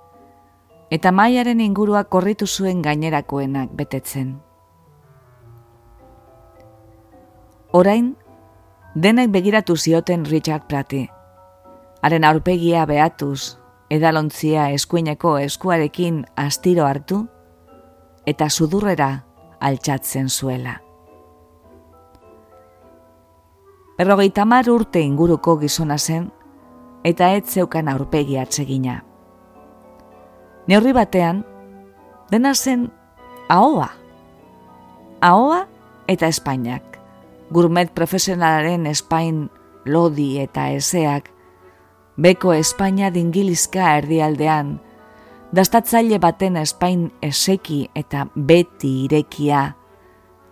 eta 0.93 1.11
maiaren 1.11 1.61
ingurua 1.61 2.03
korritu 2.03 2.45
zuen 2.45 2.81
gainerakoenak 2.85 3.73
betetzen. 3.73 4.35
Orain, 7.73 8.15
Denek 8.95 9.27
begiratu 9.27 9.75
zioten 9.75 10.23
Richard 10.25 10.67
Prati. 10.69 11.09
Haren 12.01 12.23
aurpegia 12.23 12.85
behatuz, 12.87 13.57
edalontzia 13.91 14.69
eskuineko 14.71 15.33
eskuarekin 15.43 16.21
astiro 16.39 16.85
hartu, 16.87 17.25
eta 18.25 18.47
sudurrera 18.49 19.09
altxatzen 19.59 20.29
zuela. 20.29 20.77
Berrogeita 23.99 24.47
mar 24.47 24.71
urte 24.71 25.03
inguruko 25.03 25.57
gizona 25.59 25.99
zen, 25.99 26.31
eta 27.03 27.33
ez 27.35 27.43
zeukan 27.51 27.91
aurpegi 27.91 28.39
atsegina. 28.39 29.01
Neurri 30.71 30.95
batean, 30.95 31.43
dena 32.31 32.55
zen 32.55 32.89
ahoa. 33.49 33.91
Ahoa 35.19 35.65
eta 36.07 36.31
Espainiak 36.31 36.94
gourmet 37.55 37.87
profesionalaren 37.95 38.83
espain 38.91 39.45
lodi 39.87 40.41
eta 40.43 40.67
eseak, 40.75 41.29
beko 42.19 42.51
Espainia 42.51 43.13
dingilizka 43.15 43.93
erdialdean, 44.01 44.75
dastatzaile 45.55 46.19
baten 46.19 46.59
espain 46.59 47.07
eseki 47.23 47.85
eta 47.95 48.27
beti 48.35 48.91
irekia, 49.05 49.63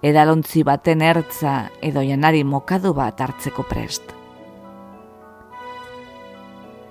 edalontzi 0.04 0.64
baten 0.64 1.04
ertza 1.04 1.58
edo 1.84 2.04
janari 2.08 2.44
mokadu 2.48 2.96
bat 2.96 3.20
hartzeko 3.20 3.68
prest. 3.68 4.16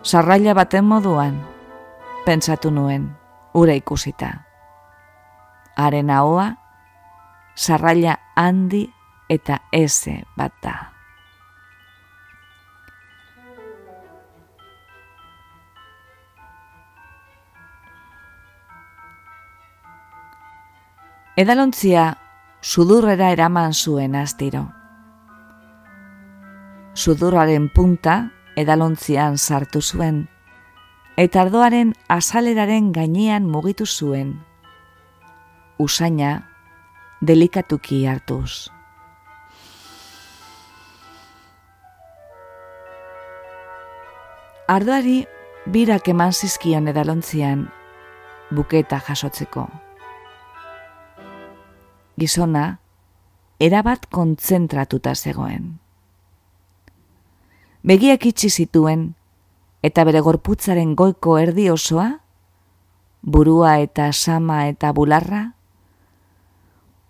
Sarraila 0.03 0.53
baten 0.59 0.85
moduan, 0.85 1.39
pentsatu 2.27 2.73
nuen, 2.75 3.13
ura 3.55 3.77
ikusita. 3.81 4.33
Haren 5.77 6.11
ahoa, 6.11 6.51
sarraila 7.57 8.19
handi 8.37 8.91
eta 9.33 9.63
S 9.73 10.13
bat 10.37 10.53
da. 10.63 10.75
Edalontzia 21.33 22.11
sudurrera 22.61 23.31
eraman 23.33 23.73
zuen 23.73 24.15
astiro. 24.21 24.67
Sudurraren 26.93 27.71
punta 27.73 28.19
edalontzian 28.61 29.39
sartu 29.41 29.81
zuen, 29.81 30.27
eta 31.17 31.41
ardoaren 31.41 31.95
azaleraren 32.13 32.93
gainean 32.93 33.49
mugitu 33.49 33.89
zuen, 33.89 34.37
usaina 35.81 36.35
delikatuki 37.25 38.05
hartuz. 38.07 38.69
Ardoari 44.73 45.19
birak 45.69 46.07
eman 46.09 46.31
zizkion 46.33 46.87
edalontzian 46.89 47.67
buketa 48.57 49.03
jasotzeko. 49.05 49.67
Gizona, 52.17 52.63
erabat 53.61 54.07
kontzentratuta 54.09 55.13
zegoen. 55.13 55.67
Begiak 57.85 58.25
itxi 58.31 58.49
zituen, 58.49 59.03
eta 59.85 60.07
bere 60.09 60.25
gorputzaren 60.25 60.97
goiko 60.97 61.37
erdi 61.43 61.69
osoa, 61.69 62.09
burua 63.21 63.75
eta 63.85 64.09
sama 64.13 64.63
eta 64.71 64.95
bularra, 64.97 65.43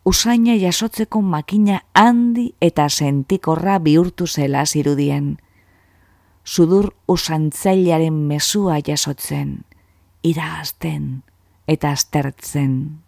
usaina 0.03 0.59
jasotzeko 0.59 1.23
makina 1.23 1.85
handi 1.95 2.51
eta 2.59 2.91
sentikorra 2.91 3.79
bihurtu 3.79 4.27
zela 4.27 4.67
zirudien, 4.67 5.37
sudur 6.45 6.93
usantzailaren 7.09 8.15
mesua 8.29 8.81
jasotzen, 8.87 9.63
irazten 10.23 11.23
eta 11.67 11.93
aztertzen. 11.95 13.03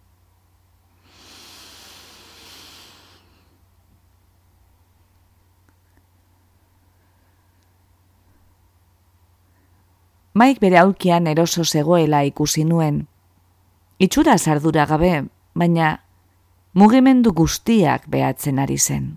Maik 10.35 10.59
bere 10.59 10.77
aulkian 10.81 11.27
eroso 11.31 11.63
zegoela 11.63 12.25
ikusi 12.27 12.65
nuen. 12.67 13.05
Itxura 14.03 14.35
zardura 14.37 14.83
gabe, 14.85 15.27
baina 15.55 15.93
mugimendu 16.75 17.31
guztiak 17.31 18.09
behatzen 18.11 18.59
ari 18.59 18.75
zen. 18.77 19.13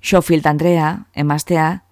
Schofield 0.00 0.46
Andrea, 0.46 1.06
emaztea, 1.14 1.84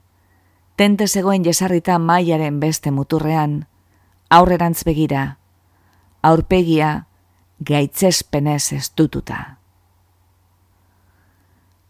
tente 0.76 1.08
zegoen 1.08 1.44
jesarrita 1.44 1.98
maiaren 1.98 2.60
beste 2.60 2.90
muturrean, 2.90 3.66
aurrerantz 4.30 4.84
begira, 4.84 5.38
aurpegia 6.22 7.06
gaitzespenez 7.58 8.72
estututa. 8.72 9.58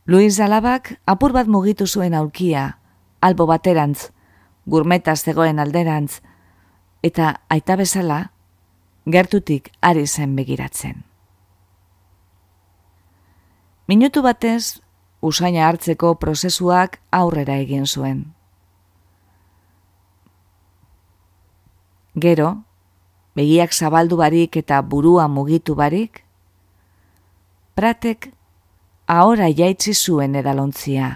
Luis 0.06 0.38
Alabak 0.40 1.00
apur 1.06 1.32
bat 1.32 1.48
mugitu 1.50 1.86
zuen 1.86 2.14
aulkia, 2.14 2.78
albo 3.20 3.46
baterantz, 3.46 4.12
gurmetaz 4.66 5.22
zegoen 5.24 5.58
alderantz, 5.58 6.20
eta 7.02 7.40
aita 7.48 7.76
bezala, 7.76 8.30
gertutik 9.06 9.72
ari 9.80 10.06
zen 10.06 10.36
begiratzen. 10.36 11.04
Minutu 13.86 14.22
batez, 14.22 14.80
usaina 15.26 15.66
hartzeko 15.68 16.14
prozesuak 16.22 17.00
aurrera 17.10 17.58
egin 17.62 17.86
zuen. 17.86 18.22
Gero, 22.16 22.48
begiak 23.36 23.74
zabaldu 23.74 24.16
barik 24.16 24.56
eta 24.56 24.80
burua 24.80 25.26
mugitu 25.28 25.74
barik, 25.76 26.22
pratek 27.76 28.30
ahora 29.06 29.50
jaitzi 29.52 29.92
zuen 29.92 30.38
edalontzia, 30.40 31.10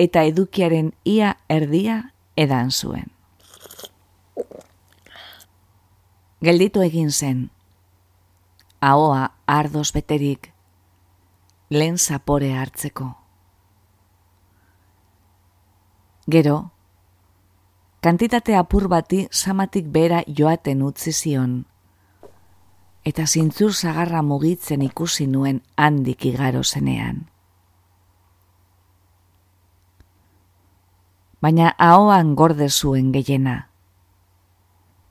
eta 0.00 0.22
edukiaren 0.24 0.94
ia 1.04 1.34
erdia 1.52 1.98
edan 2.40 2.72
zuen. 2.72 3.12
Gelditu 6.40 6.80
egin 6.84 7.12
zen, 7.12 7.50
ahoa 8.80 9.30
ardoz 9.46 9.90
beterik, 9.92 10.53
lehen 11.70 11.98
zapore 11.98 12.52
hartzeko. 12.54 13.16
Gero, 16.26 16.72
kantitate 18.00 18.56
apur 18.56 18.88
bati 18.88 19.26
samatik 19.30 19.88
bera 19.92 20.22
joaten 20.26 20.82
utzi 20.82 21.12
zion, 21.12 21.64
eta 23.04 23.26
zintzur 23.26 23.72
zagarra 23.72 24.22
mugitzen 24.22 24.82
ikusi 24.82 25.26
nuen 25.26 25.60
handik 25.76 26.24
igaro 26.24 26.62
zenean. 26.64 27.26
Baina 31.44 31.74
ahoan 31.76 32.32
gorde 32.34 32.70
zuen 32.70 33.12
gehiena. 33.12 33.68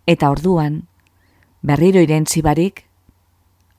Eta 0.10 0.32
orduan, 0.34 0.88
berriro 1.62 2.02
irentzi 2.02 2.42
barik, 2.42 2.88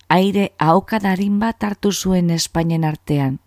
aire 0.09 0.53
ahokadarin 0.59 1.39
bat 1.41 1.63
hartu 1.65 1.93
zuen 1.93 2.31
Espainen 2.31 2.85
artean. 2.85 3.41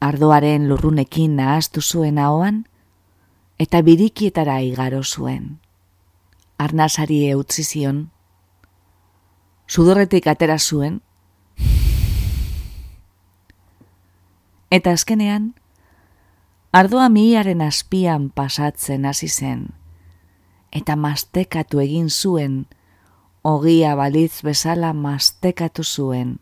Ardoaren 0.00 0.68
lurrunekin 0.68 1.36
nahaztu 1.36 1.80
zuen 1.80 2.18
ahoan, 2.18 2.64
eta 3.58 3.80
birikietara 3.82 4.60
igaro 4.60 5.02
zuen. 5.02 5.60
Arnazari 6.58 7.24
eutzi 7.30 7.64
zion. 7.64 8.10
Sudorretik 9.66 10.26
atera 10.26 10.58
zuen. 10.58 11.00
Eta 14.70 14.92
azkenean, 14.92 15.54
ardoa 16.72 17.08
miaren 17.08 17.62
azpian 17.62 18.28
pasatzen 18.34 19.06
hasi 19.06 19.28
zen, 19.28 19.68
eta 20.72 20.96
mastekatu 20.98 21.80
egin 21.80 22.10
zuen, 22.10 22.64
ogia 23.44 23.92
balitz 23.94 24.40
bezala 24.42 24.92
mastekatu 24.96 25.84
zuen 25.84 26.38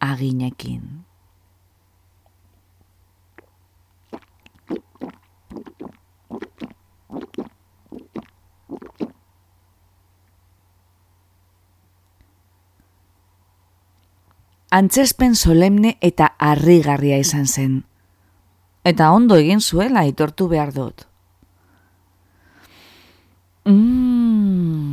aginekin. 0.00 0.82
Antzespen 14.70 15.34
solemne 15.34 15.96
eta 16.00 16.28
harrigarria 16.38 17.16
izan 17.18 17.46
zen. 17.46 17.80
Eta 18.86 19.10
ondo 19.10 19.38
egin 19.38 19.60
zuela 19.60 20.04
itortu 20.06 20.46
behar 20.50 20.70
dut. 20.74 21.06
Mmm... 23.66 24.89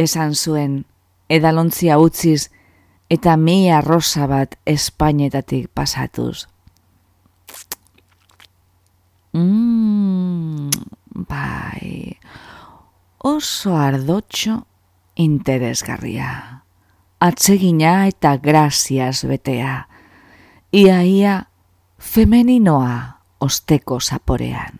esan 0.00 0.34
zuen, 0.34 0.84
edalontzia 1.28 1.98
utziz, 2.00 2.48
eta 3.10 3.36
mia 3.36 3.80
rosa 3.84 4.26
bat 4.30 4.56
espainetatik 4.66 5.68
pasatuz. 5.74 6.46
Mm, 9.32 10.70
bai, 11.28 12.18
oso 13.18 13.76
ardotxo 13.76 14.56
interesgarria. 15.20 16.64
Atsegina 17.20 18.08
eta 18.08 18.36
graziaz 18.40 19.26
betea. 19.28 19.74
Ia, 20.72 21.02
ia, 21.04 21.34
femeninoa 22.00 23.20
osteko 23.44 24.00
zaporean. 24.00 24.79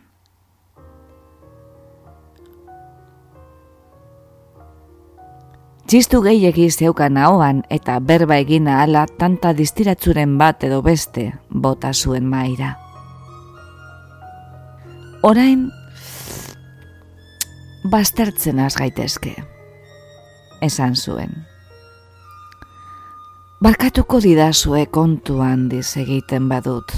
Txistu 5.91 6.21
gehiegi 6.23 6.69
zeukan 6.71 7.17
ahoan 7.19 7.65
eta 7.67 7.97
berba 7.99 8.37
egina 8.39 8.77
ala 8.85 9.01
tanta 9.19 9.51
distiratzuren 9.59 10.37
bat 10.39 10.63
edo 10.63 10.77
beste 10.87 11.25
bota 11.51 11.91
zuen 11.91 12.29
maira. 12.31 12.77
Orain, 15.27 15.65
bastertzen 17.91 18.63
az 18.63 18.77
gaitezke, 18.79 19.35
esan 20.63 20.95
zuen. 20.95 21.35
Barkatuko 23.59 24.23
didazue 24.23 24.87
kontu 24.87 25.43
handiz 25.43 25.97
egiten 25.99 26.47
badut, 26.49 26.95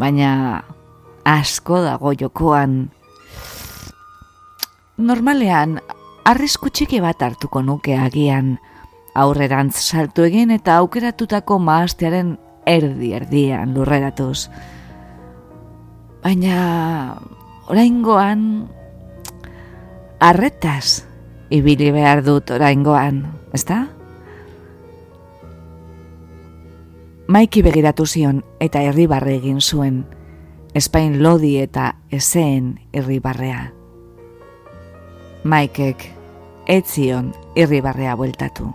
baina 0.00 0.32
asko 1.28 1.84
dago 1.84 2.16
jokoan. 2.16 2.80
Normalean, 4.96 5.82
arrisku 6.24 6.70
txiki 6.70 7.00
bat 7.00 7.22
hartuko 7.22 7.62
nuke 7.62 7.96
agian, 7.98 8.58
aurrerantz 9.14 9.76
saltu 9.80 10.24
egin 10.26 10.50
eta 10.54 10.76
aukeratutako 10.82 11.58
maastearen 11.58 12.36
erdi 12.68 13.12
erdian 13.16 13.74
lurreratuz. 13.74 14.48
Baina 16.22 17.16
oraingoan 17.70 18.44
arretaz 20.20 21.06
ibili 21.50 21.90
behar 21.94 22.22
dut 22.24 22.52
oraingoan, 22.54 23.24
ezta? 23.56 23.86
Maiki 27.30 27.62
begiratu 27.62 28.06
zion 28.06 28.42
eta 28.60 28.82
herribarre 28.82 29.36
egin 29.38 29.60
zuen, 29.60 30.04
Espain 30.74 31.16
lodi 31.22 31.56
eta 31.58 31.96
ezeen 32.14 32.76
irribarrea. 32.94 33.79
Maikek 35.40 36.02
etzion 36.68 37.30
irribarrea 37.56 38.12
bueltatu. 38.16 38.66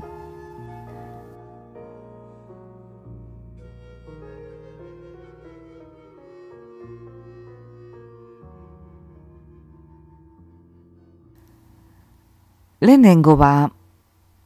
Lehenengo 12.82 13.36
ba, 13.38 13.70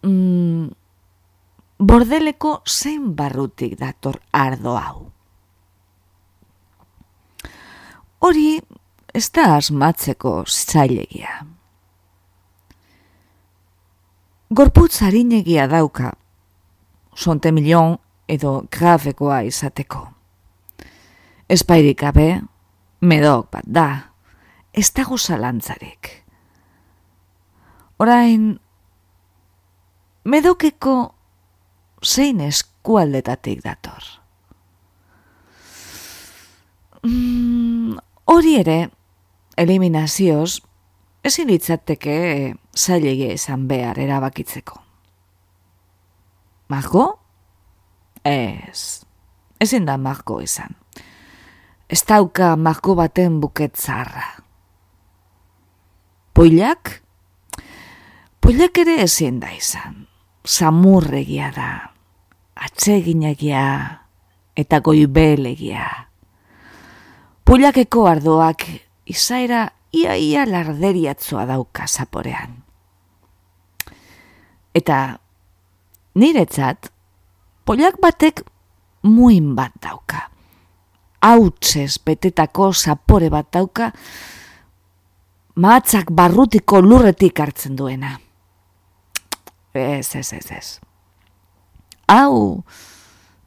mm, 0.03 0.67
bordeleko 1.79 2.51
zein 2.67 3.15
barrutik 3.15 3.77
dator 3.79 4.19
ardo 4.31 4.75
hau. 4.75 5.07
Hori 8.19 8.59
ez 9.13 9.31
da 9.31 9.55
asmatzeko 9.55 10.43
zailegia. 10.47 11.58
Gorputz 14.49 15.03
harinegia 15.05 15.67
dauka, 15.69 16.15
sonte 17.13 17.51
milion 17.53 17.99
edo 18.25 18.63
grafekoa 18.73 19.43
izateko. 19.45 20.07
Espairik 21.45 21.99
gabe, 22.01 22.41
medok 23.05 23.51
bat 23.53 23.67
da, 23.69 23.83
ez 24.73 24.87
dago 24.97 25.19
zalantzarek. 25.21 26.09
Orain, 28.01 28.47
medokeko 30.25 30.95
zein 32.01 32.41
eskualdetatik 32.41 33.61
dator. 33.61 34.07
Mm, 37.05 37.99
hori 38.25 38.55
ere, 38.63 38.79
eliminazioz, 39.61 40.63
ezin 41.21 41.53
litzateke 41.53 42.17
zailegi 42.79 43.33
esan 43.33 43.67
behar 43.67 43.99
erabakitzeko. 43.99 44.79
Margo? 46.69 47.05
Ez, 48.23 49.05
ezin 49.59 49.85
da 49.85 49.97
margo 49.97 50.39
esan. 50.41 50.75
Ez 51.89 52.03
dauka 52.05 52.53
margo 52.55 52.95
baten 52.95 53.39
buketzarra. 53.41 54.27
Poilak? 56.33 57.01
Poilak 58.39 58.77
ere 58.83 58.99
ezin 59.03 59.39
da 59.41 59.49
izan. 59.51 60.05
Samurregia 60.45 61.49
da. 61.55 61.71
Atseginegia 62.55 63.65
eta 64.55 64.79
goibelegia. 64.85 65.87
Poilakeko 67.43 68.05
ardoak 68.07 68.67
izaera 69.09 69.65
ia 69.91 70.15
ia 70.15 70.45
larderiatzua 70.45 71.47
dauka 71.49 71.87
zaporean. 71.87 72.68
Eta 74.79 74.99
niretzat, 76.19 76.89
poilak 77.67 77.99
batek 78.01 78.43
muin 79.03 79.53
bat 79.57 79.75
dauka. 79.83 80.27
Hautzez 81.19 81.99
betetako 82.05 82.71
zapore 82.71 83.29
bat 83.29 83.49
dauka, 83.51 83.91
matzak 85.59 86.13
barrutiko 86.15 86.79
lurretik 86.81 87.39
hartzen 87.43 87.75
duena. 87.75 88.15
Ez, 89.73 90.15
ez, 90.15 90.33
ez, 90.33 90.45
ez. 90.51 90.69
Hau, 92.09 92.63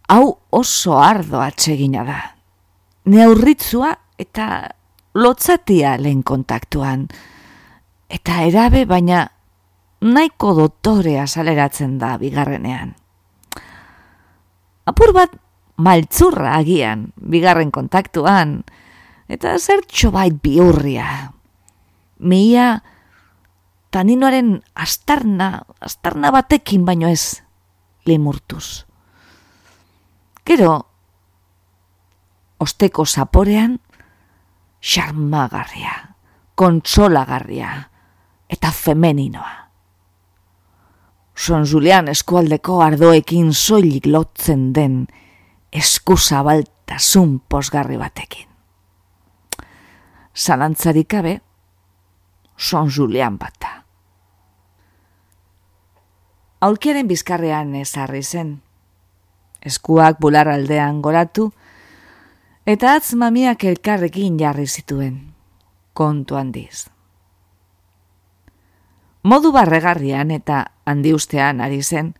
hau 0.09 0.27
oso 0.55 0.99
ardo 1.01 1.41
atsegina 1.43 2.05
da. 2.07 2.21
Neurritzua 3.11 3.91
eta 4.23 4.47
lotzatia 5.19 5.97
lehen 5.99 6.23
kontaktuan. 6.23 7.09
Eta 8.13 8.43
erabe 8.47 8.85
baina 8.87 9.25
nahiko 10.03 10.53
dotorea 10.59 11.27
saleratzen 11.27 11.97
da 12.03 12.17
bigarrenean. 12.19 12.95
Apur 14.91 15.15
bat 15.15 15.37
maltzurra 15.79 16.57
agian 16.59 17.13
bigarren 17.17 17.71
kontaktuan, 17.71 18.63
eta 19.31 19.55
zertxo 19.59 20.11
bait 20.15 20.35
biurria. 20.43 21.31
Mia 22.19 22.83
taninoaren 23.95 24.57
astarna, 24.75 25.63
astarna 25.81 26.33
batekin 26.35 26.85
baino 26.85 27.09
ez, 27.09 27.43
limurtuz. 28.07 28.85
Gero, 30.47 30.75
osteko 32.59 33.07
zaporean, 33.07 33.79
xarmagarria, 34.83 35.95
kontsolagarria 36.59 37.75
eta 38.51 38.71
femeninoa. 38.75 39.62
Son 41.43 41.65
Julian 41.67 42.09
eskualdeko 42.09 42.79
ardoekin 42.85 43.51
soilik 43.53 44.07
lotzen 44.07 44.69
den 44.75 45.07
eskuzabaltasun 45.73 47.41
posgarri 47.49 47.99
batekin. 47.99 48.49
Zalantzarik 50.37 51.15
abe, 51.19 51.41
Son 52.57 52.91
Julian 52.97 53.39
bata 53.39 53.83
aulkiaren 56.63 57.09
bizkarrean 57.11 57.75
ezarri 57.75 58.23
zen. 58.23 58.55
Eskuak 59.67 60.21
bular 60.23 60.51
aldean 60.51 61.03
goratu, 61.03 61.51
eta 62.67 62.97
atz 62.99 63.15
mamiak 63.19 63.65
elkarrekin 63.67 64.39
jarri 64.39 64.67
zituen, 64.67 65.19
kontu 65.95 66.39
handiz. 66.39 66.92
Modu 69.23 69.53
barregarrian 69.53 70.31
eta 70.31 70.73
handi 70.85 71.15
ustean 71.15 71.61
ari 71.61 71.83
zen, 71.83 72.15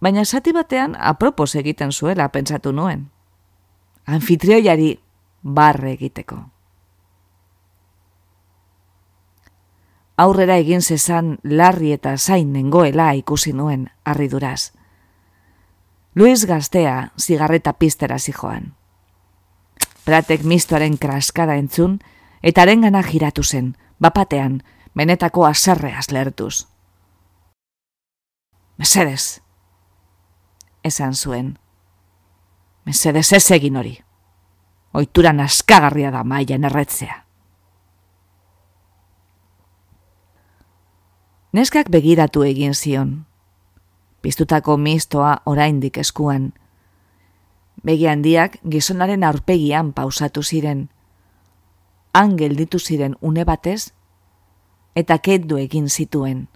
baina 0.00 0.24
sati 0.24 0.52
batean 0.52 0.96
apropos 0.98 1.54
egiten 1.54 1.92
zuela 1.92 2.28
pentsatu 2.28 2.72
nuen. 2.72 3.10
Anfitrioiari 4.06 4.98
barre 5.42 5.92
egiteko. 5.92 6.52
aurrera 10.22 10.56
egin 10.60 10.82
zezan 10.82 11.36
larri 11.42 11.92
eta 11.92 12.16
zain 12.16 12.52
nengoela 12.52 13.12
ikusi 13.18 13.52
nuen 13.52 13.88
harriduraz. 14.04 14.72
Luis 16.14 16.44
gaztea 16.46 17.12
zigarreta 17.18 17.72
pistera 17.72 18.18
zijoan. 18.18 18.74
Pratek 20.04 20.44
mistoaren 20.44 20.98
kraskada 20.98 21.56
entzun, 21.56 21.98
eta 22.42 22.62
arengana 22.62 23.02
giratu 23.02 23.42
zen, 23.42 23.76
bapatean, 23.98 24.62
benetako 24.94 25.46
azarreaz 25.46 26.10
lertuz. 26.10 26.66
Mesedes, 28.78 29.42
esan 30.84 31.14
zuen. 31.14 31.58
Mesedes 32.84 33.32
ez 33.32 33.50
egin 33.50 33.76
hori. 33.76 33.98
Oituran 34.92 35.40
askagarria 35.40 36.10
da 36.10 36.24
maian 36.24 36.64
erretzea. 36.64 37.22
Neskak 41.52 41.88
begiratu 41.92 42.42
egin 42.42 42.74
zion. 42.74 43.26
Piztutako 44.22 44.76
mistoa 44.76 45.36
oraindik 45.46 45.98
eskuan. 45.98 46.52
Begi 47.84 48.06
handiak 48.06 48.58
gizonaren 48.68 49.24
aurpegian 49.24 49.92
pausatu 49.92 50.42
ziren. 50.42 50.88
Han 52.12 52.36
gelditu 52.36 52.78
ziren 52.78 53.16
une 53.20 53.44
batez 53.44 53.92
eta 54.96 55.18
kendu 55.18 55.56
egin 55.56 55.88
zituen. 55.88 56.48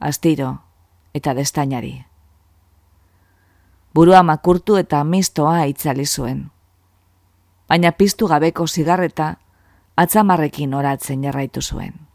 Astiro 0.00 0.54
eta 1.14 1.34
destainari. 1.34 2.04
Burua 3.94 4.22
makurtu 4.22 4.76
eta 4.76 5.04
mistoa 5.04 5.64
itzali 5.64 6.06
zuen. 6.06 6.50
Baina 7.68 7.92
piztu 7.92 8.26
gabeko 8.28 8.66
zigarreta 8.66 9.34
atzamarrekin 9.96 10.74
oratzen 10.74 11.22
jarraitu 11.24 11.62
zuen. 11.62 12.12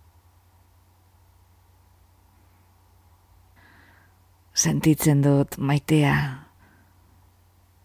sentitzen 4.57 5.21
dut 5.21 5.57
maitea, 5.61 6.15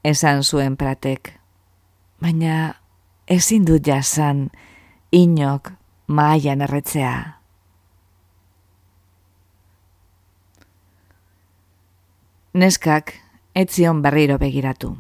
esan 0.09 0.41
zuen 0.43 0.79
pratek, 0.81 1.35
baina 2.23 2.81
ezin 3.29 3.67
dut 3.69 3.85
jasan 3.85 4.47
inok 5.13 5.75
maian 6.09 6.65
erretzea. 6.65 7.42
Neskak 12.53 13.15
etzion 13.57 14.03
berriro 14.05 14.37
begiratu. 14.37 14.93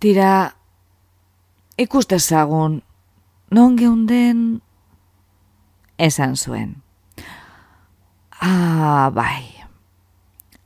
Tira, 0.00 0.56
ikustezagun, 1.76 2.80
non 3.52 3.76
geunden 3.76 4.62
esan 6.00 6.36
zuen. 6.40 6.80
Ah, 8.40 9.12
bai. 9.12 9.44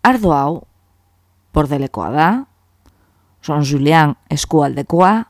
Ardo 0.07 0.31
hau, 0.31 0.53
bordelekoa 1.51 2.11
da, 2.15 2.29
Son 3.45 3.61
Julian 3.61 4.15
eskualdekoa, 4.31 5.27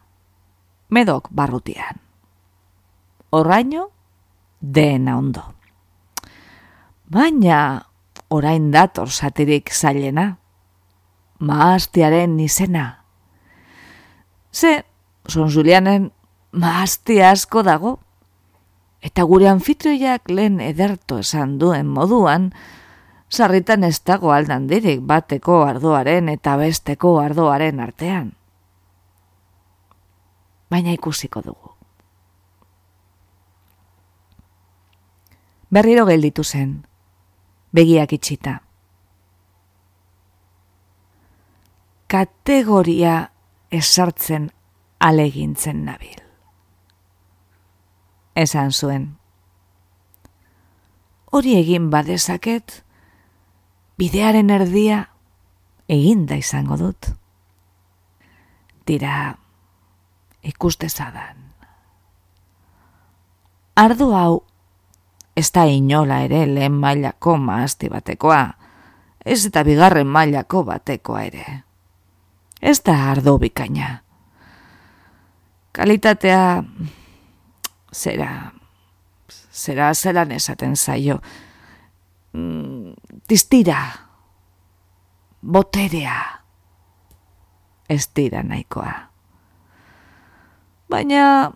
medok 0.95 1.32
barrutian. 1.34 1.99
Horraino, 3.34 3.88
dena 4.61 5.16
ondo. 5.18 5.42
Baina, 7.11 7.88
orain 8.29 8.70
dator 8.72 9.11
satirik 9.11 9.72
zailena. 9.72 10.39
Maaztiaren 11.39 12.39
izena. 12.41 13.05
Ze, 14.53 14.85
Son 15.29 15.51
Julianen 15.51 16.12
maazti 16.53 17.20
asko 17.22 17.62
dago. 17.62 17.99
Eta 19.05 19.25
gure 19.29 19.49
anfitrioiak 19.51 20.31
lehen 20.31 20.61
ederto 20.64 21.18
esan 21.20 21.59
duen 21.61 21.87
moduan, 21.87 22.53
sarritan 23.29 23.85
ez 23.85 23.99
dago 24.01 24.33
aldan 24.33 24.68
dirik 24.70 25.03
bateko 25.05 25.62
ardoaren 25.66 26.31
eta 26.33 26.57
besteko 26.57 27.18
ardoaren 27.20 27.81
artean. 27.85 28.33
Baina 30.70 30.95
ikusiko 30.97 31.43
dugu. 31.45 31.75
Berriro 35.75 36.07
gelditu 36.07 36.45
zen, 36.45 36.85
begiak 37.75 38.12
itxita. 38.14 38.61
Kategoria 42.07 43.31
esartzen 43.75 44.51
alegintzen 45.01 45.83
nabil. 45.85 46.20
Esan 48.39 48.70
zuen. 48.72 49.09
Hori 51.35 51.57
egin 51.59 51.91
badezaket, 51.91 52.85
bidearen 53.99 54.51
erdia 54.55 55.01
eginda 55.91 56.39
izango 56.39 56.79
dut. 56.79 57.11
Dira, 58.87 59.35
ikuste 60.43 60.89
zadan. 60.89 61.41
Ardu 63.75 64.12
hau, 64.14 64.45
ez 65.37 65.51
da 65.53 65.64
inola 65.66 66.20
ere 66.24 66.45
lehen 66.47 66.72
mailako 66.78 67.37
maazti 67.37 67.89
batekoa, 67.91 68.43
ez 69.24 69.47
eta 69.47 69.64
bigarren 69.64 70.07
mailako 70.07 70.64
batekoa 70.64 71.22
ere. 71.26 71.47
Ez 72.62 72.80
da 72.87 72.95
ardo 73.11 73.39
bikaina. 73.39 73.99
Kalitatea, 75.74 76.62
zera, 77.93 78.53
zera 79.51 79.91
zelan 79.95 80.32
esaten 80.32 80.76
zaio, 80.76 81.18
mm, 82.32 82.95
distira, 83.28 83.80
boterea, 85.43 86.20
ez 87.89 88.07
dira 88.16 88.43
nahikoa. 88.43 88.95
Baina, 90.89 91.51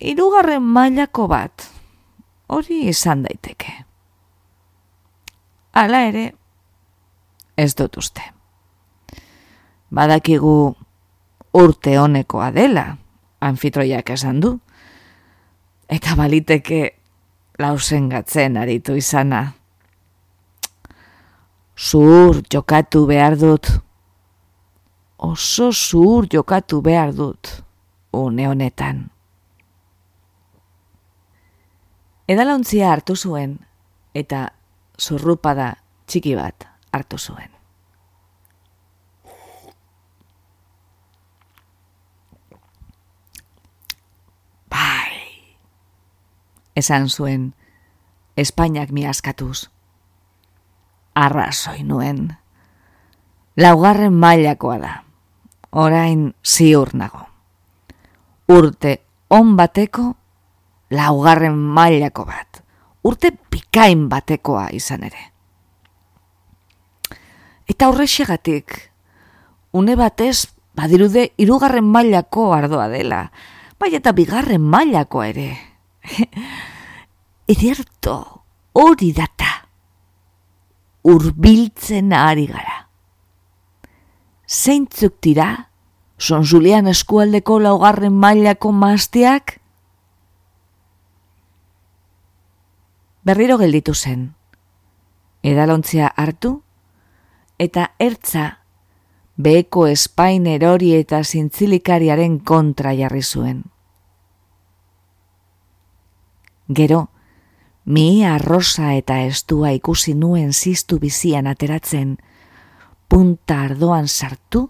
irugarren 0.00 0.62
mailako 0.62 1.28
bat, 1.28 1.71
hori 2.52 2.82
izan 2.88 3.24
daiteke. 3.24 3.72
Hala 5.72 6.02
ere, 6.08 6.26
ez 7.56 7.72
dut 7.78 7.96
uste. 7.96 8.24
Badakigu 9.92 10.56
urte 11.56 11.96
honekoa 12.00 12.50
dela, 12.52 12.84
anfitroiak 13.40 14.12
esan 14.14 14.40
du, 14.44 14.52
eta 15.88 16.16
baliteke 16.16 16.82
lausen 17.60 18.08
gatzen 18.12 18.56
aritu 18.60 18.96
izana 18.96 19.42
zur 21.76 22.42
jokatu 22.52 23.06
behar 23.06 23.36
dut. 23.38 23.68
Oso 25.18 25.72
zur 25.72 26.26
jokatu 26.32 26.82
behar 26.82 27.12
dut, 27.14 27.62
une 28.12 28.48
honetan. 28.48 29.10
Edalontzia 32.32 32.92
hartu 32.92 33.16
zuen, 33.16 33.58
eta 34.14 34.46
zurrupada 35.00 35.74
txiki 36.06 36.36
bat 36.38 36.68
hartu 36.92 37.18
zuen. 37.18 37.50
Bai, 44.72 45.12
esan 46.76 47.10
zuen, 47.10 47.52
Espainiak 48.36 48.94
mi 48.96 49.04
askatuz 49.04 49.68
arrazoi 51.14 51.82
nuen. 51.82 52.36
Laugarren 53.56 54.12
mailakoa 54.12 54.78
da. 54.78 54.92
Orain 55.72 56.34
ziur 56.44 56.94
nago. 56.94 57.26
Urte 58.48 58.98
on 59.30 59.56
bateko 59.56 60.14
laugarren 60.92 61.56
mailako 61.56 62.26
bat. 62.28 62.62
Urte 63.02 63.32
pikain 63.50 64.06
batekoa 64.12 64.68
izan 64.76 65.06
ere. 65.08 65.30
Eta 67.66 67.88
horrexegatik, 67.90 68.76
une 69.72 69.96
batez 69.96 70.52
badirude 70.76 71.30
irugarren 71.40 71.88
mailako 71.88 72.52
ardoa 72.54 72.88
dela, 72.92 73.24
bai 73.80 73.94
eta 73.98 74.12
bigarren 74.12 74.62
mailako 74.62 75.24
ere. 75.24 75.48
Ederto, 77.52 78.16
hori 78.78 79.10
data 79.16 79.62
urbiltzen 81.02 82.12
ari 82.14 82.46
gara. 82.46 82.86
Zeintzuk 84.46 85.18
dira, 85.22 85.68
son 86.18 86.44
Julian 86.46 86.86
eskualdeko 86.86 87.58
laugarren 87.62 88.14
mailako 88.14 88.72
maztiak? 88.72 89.58
Berriro 93.22 93.58
gelditu 93.58 93.94
zen. 93.94 94.34
Edalontzia 95.42 96.08
hartu, 96.16 96.62
eta 97.58 97.92
ertza 97.98 98.58
beheko 99.36 99.86
espain 99.86 100.46
erori 100.46 100.92
eta 100.94 101.22
zintzilikariaren 101.24 102.38
kontra 102.40 102.94
jarri 102.94 103.22
zuen. 103.22 103.64
Gero, 106.68 107.08
Mi 107.84 108.24
arrosa 108.24 108.92
eta 108.94 109.16
estua 109.26 109.72
ikusi 109.74 110.14
nuen 110.14 110.52
ziztu 110.52 111.00
bizian 111.02 111.48
ateratzen, 111.50 112.14
punta 113.08 113.58
ardoan 113.64 114.06
sartu 114.06 114.68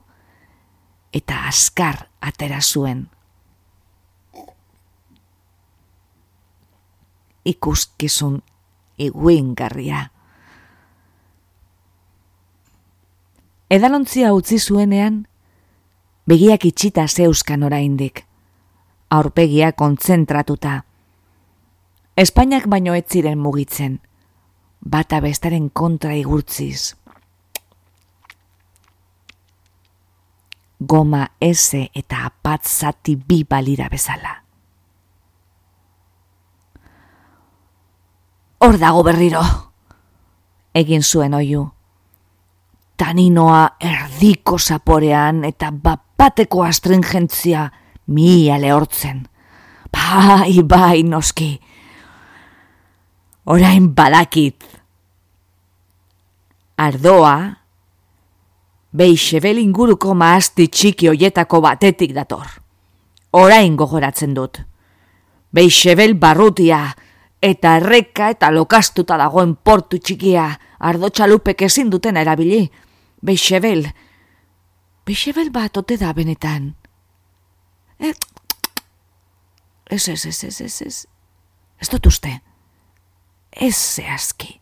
eta 1.12 1.42
askar 1.48 2.08
atera 2.20 2.62
zuen. 2.62 3.10
Ikuskizun 7.44 8.42
iguin 8.98 9.54
garria. 9.54 10.10
Edalontzia 13.70 14.32
utzi 14.36 14.58
zuenean, 14.60 15.26
begiak 16.28 16.64
itxita 16.68 17.08
zeuskan 17.08 17.62
oraindik, 17.62 18.24
aurpegia 19.10 19.72
kontzentratuta, 19.72 20.82
Espainiak 22.12 22.66
baino 22.68 22.92
ez 22.92 23.06
ziren 23.08 23.38
mugitzen, 23.40 23.94
bata 24.84 25.20
bestaren 25.24 25.70
kontra 25.70 26.12
igurtziz. 26.12 26.92
Goma 30.78 31.22
eze 31.40 31.86
eta 31.96 32.26
apat 32.28 32.68
zati 32.68 33.16
bi 33.16 33.44
balira 33.48 33.88
bezala. 33.88 34.42
Hor 38.62 38.78
dago 38.78 39.02
berriro, 39.02 39.42
egin 40.74 41.02
zuen 41.02 41.34
oiu. 41.34 41.64
Taninoa 42.96 43.76
erdiko 43.82 44.58
zaporean 44.58 45.42
eta 45.44 45.72
bapateko 45.74 46.62
astringentzia 46.62 47.66
mila 48.06 48.60
lehortzen. 48.62 49.24
Bai, 49.92 50.62
bai, 50.62 51.02
noski 51.02 51.50
orain 53.44 53.94
badakit. 53.94 54.64
Ardoa, 56.76 57.36
beixebel 58.92 59.60
inguruko 59.62 60.14
maazti 60.14 60.68
txiki 60.68 61.10
hoietako 61.10 61.60
batetik 61.64 62.14
dator. 62.14 62.46
Orain 63.32 63.76
gogoratzen 63.76 64.34
dut. 64.34 64.60
Beixebel 65.52 66.14
barrutia, 66.18 66.94
eta 67.42 67.76
erreka 67.80 68.30
eta 68.30 68.50
lokastuta 68.54 69.18
dagoen 69.18 69.56
portu 69.56 69.98
txikia, 69.98 70.46
ardo 70.78 71.10
txalupek 71.10 71.66
ezin 71.66 71.90
duten 71.90 72.16
erabili. 72.16 72.68
Beixebel, 73.22 73.84
beixebel 75.06 75.50
bat 75.54 75.76
ote 75.76 75.98
da 75.98 76.12
benetan. 76.14 76.72
Eh, 77.98 78.14
ez, 79.90 80.08
ez, 80.08 80.24
ez, 80.26 80.44
ez, 80.44 80.60
ez, 80.60 80.80
ez, 80.86 80.96
ez 81.78 81.90
dut 81.90 82.06
uste 82.06 82.40
ez 83.52 83.76
zehazki. 83.76 84.60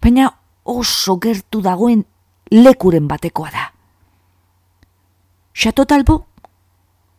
Baina 0.00 0.30
oso 0.64 1.16
gertu 1.20 1.60
dagoen 1.64 2.04
lekuren 2.52 3.08
batekoa 3.08 3.50
da. 3.50 3.66
Xato 5.54 5.84
talbo? 5.86 6.24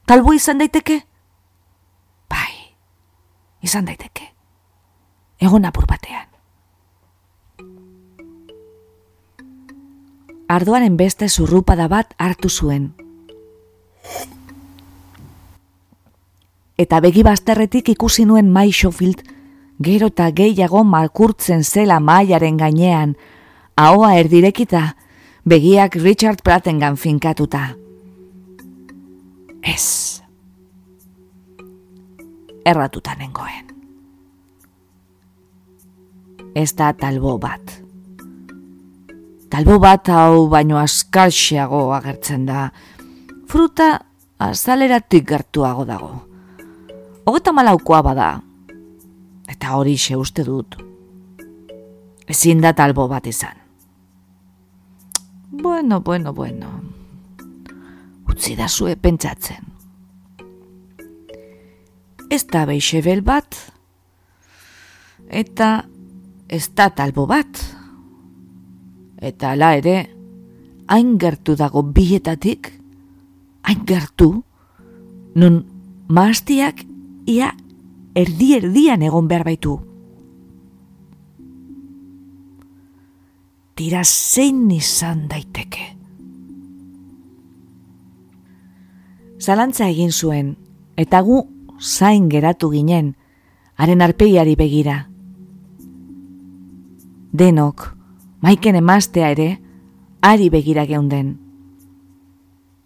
Talbo 0.05 0.33
izan 0.33 0.61
daiteke? 0.61 1.01
Bai, 2.29 2.53
izan 3.61 3.85
daiteke. 3.85 4.30
Egon 5.41 5.65
apur 5.65 5.87
batean. 5.89 6.27
Ardoaren 10.51 10.97
beste 10.99 11.29
zurrupada 11.29 11.87
bat 11.89 12.13
hartu 12.21 12.49
zuen. 12.49 12.91
Eta 16.77 16.99
begi 17.01 17.23
bazterretik 17.25 17.89
ikusi 17.95 18.25
nuen 18.25 18.51
Mai 18.53 18.69
Schofield, 18.71 19.23
gero 19.81 20.11
eta 20.11 20.29
gehiago 20.35 20.83
malkurtzen 20.83 21.63
zela 21.63 21.99
maiaren 21.99 22.57
gainean, 22.57 23.15
ahoa 23.75 24.13
erdirekita, 24.19 24.83
begiak 25.45 25.95
Richard 25.95 26.43
Prattengan 26.43 26.97
finkatuta. 26.97 27.65
Ez. 29.61 30.21
Erratuta 32.65 33.15
nengoen. 33.17 33.70
Ez 36.55 36.73
da 36.75 36.91
talbo 36.93 37.37
bat. 37.39 37.73
Talbo 39.51 39.79
bat 39.83 40.09
hau 40.09 40.47
baino 40.51 40.77
askalxeago 40.79 41.91
agertzen 41.95 42.45
da. 42.45 42.69
Fruta 43.47 43.89
azaleratik 44.39 45.27
gertuago 45.27 45.85
dago. 45.85 46.13
Hogeta 47.25 47.51
malaukoa 47.51 48.01
bada. 48.03 48.29
Eta 49.47 49.75
hori 49.75 49.97
xe 49.97 50.15
uste 50.15 50.45
dut. 50.47 50.79
Ezin 52.27 52.61
da 52.63 52.73
talbo 52.73 53.07
bat 53.11 53.27
izan. 53.27 53.57
Bueno, 55.51 55.99
bueno, 55.99 56.33
bueno 56.33 56.91
utzi 58.31 58.55
da 58.55 58.67
zue 58.67 58.95
pentsatzen. 58.95 59.67
Ez 62.31 62.45
da 62.49 62.63
beixebel 62.65 63.21
bat, 63.21 63.57
eta 65.27 65.83
ez 66.51 66.65
da 66.75 66.89
talbo 66.91 67.25
bat. 67.29 67.61
Eta 69.21 69.53
ala 69.55 69.73
ere, 69.79 69.95
hain 70.91 71.15
gertu 71.21 71.55
dago 71.55 71.83
bietatik, 71.83 72.73
hain 73.63 73.85
gertu, 73.87 74.33
nun 75.35 75.61
maastiak 76.11 76.83
ia 77.31 77.53
erdi-erdian 78.17 79.07
egon 79.07 79.31
behar 79.31 79.47
baitu. 79.47 79.77
Tira 83.79 84.03
zein 84.03 84.67
izan 84.75 85.25
daiteke. 85.31 86.01
zalantza 89.41 89.87
egin 89.89 90.11
zuen, 90.11 90.55
eta 90.95 91.21
gu 91.25 91.41
zain 91.81 92.29
geratu 92.29 92.69
ginen, 92.71 93.15
haren 93.75 94.01
arpeiari 94.05 94.55
begira. 94.55 95.10
Denok, 97.31 97.95
maiken 98.43 98.75
emaztea 98.75 99.29
ere, 99.31 99.49
ari 100.21 100.49
begira 100.49 100.85
geunden. 100.85 101.37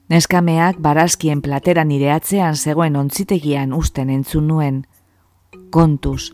Neskameak 0.10 0.78
barazkien 0.86 1.42
platera 1.42 1.84
nire 1.84 2.12
atzean 2.14 2.56
zegoen 2.56 2.96
ontzitegian 2.96 3.74
usten 3.74 4.12
entzun 4.14 4.48
nuen, 4.48 4.84
kontuz, 5.74 6.32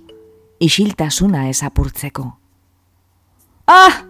isiltasuna 0.60 1.48
ezapurtzeko. 1.50 2.26
Ah! 3.68 4.04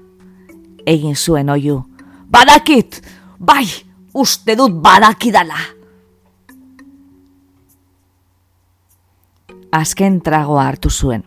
Egin 0.86 1.16
zuen 1.16 1.50
oiu. 1.54 1.84
Badakit! 2.32 3.04
Bai! 3.38 3.68
Uste 4.14 4.58
dut 4.58 4.82
badakidala! 4.84 5.62
azken 9.72 10.20
tragoa 10.22 10.68
hartu 10.68 10.90
zuen. 10.90 11.24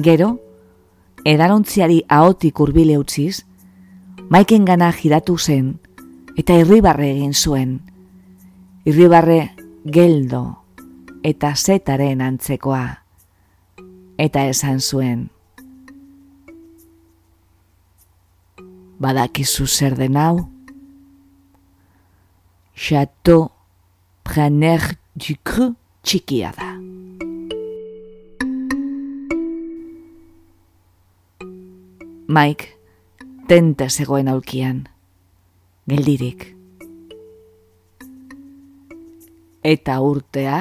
Gero, 0.00 0.38
edarontziari 1.28 2.04
ahotik 2.08 2.60
urbile 2.64 2.96
utziz, 2.96 3.42
maiken 4.32 4.64
gana 4.64 4.88
giratu 4.96 5.36
zen 5.36 5.74
eta 6.40 6.56
irribarre 6.56 7.10
egin 7.10 7.34
zuen. 7.34 7.74
Irribarre 8.88 9.50
geldo 9.84 10.42
eta 11.26 11.52
zetaren 11.54 12.22
antzekoa. 12.24 12.86
Eta 14.16 14.46
esan 14.48 14.80
zuen. 14.80 15.28
Badakizu 19.00 19.66
zer 19.66 19.96
den 20.00 20.16
hau? 20.16 20.46
Chateau 22.74 23.50
Prenner 24.24 24.94
du 25.16 25.36
cru 25.44 25.74
txikia 26.04 26.52
da. 26.56 26.69
Mike, 32.30 32.68
tenta 33.48 33.88
zegoen 33.90 34.28
aulkian, 34.30 34.84
geldirik. 35.90 36.44
Eta 39.66 39.96
urtea, 40.06 40.60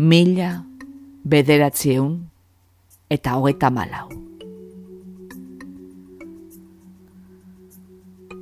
mila, 0.00 0.48
bederatzieun, 1.28 2.16
eta 3.12 3.36
hogeta 3.36 3.68
malau. 3.68 4.08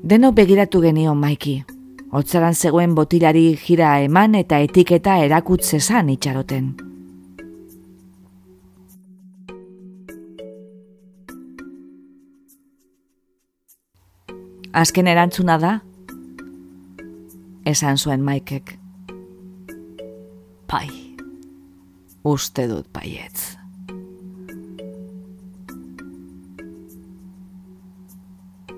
Deno 0.06 0.30
begiratu 0.30 0.86
genio, 0.86 1.18
Maiki, 1.18 1.64
Otzaran 2.08 2.54
zegoen 2.54 2.94
botilari 2.94 3.48
jira 3.60 3.98
eman 4.00 4.38
eta 4.38 4.62
etiketa 4.64 5.18
erakutze 5.26 5.80
zan 5.80 6.08
itxaroten. 6.14 6.87
Azken 14.78 15.08
erantzuna 15.10 15.56
da, 15.58 15.72
esan 17.66 17.96
zuen 17.98 18.22
maikek. 18.22 18.76
Pai, 20.70 20.86
uste 22.22 22.68
dut 22.70 22.86
paietz. 22.94 23.56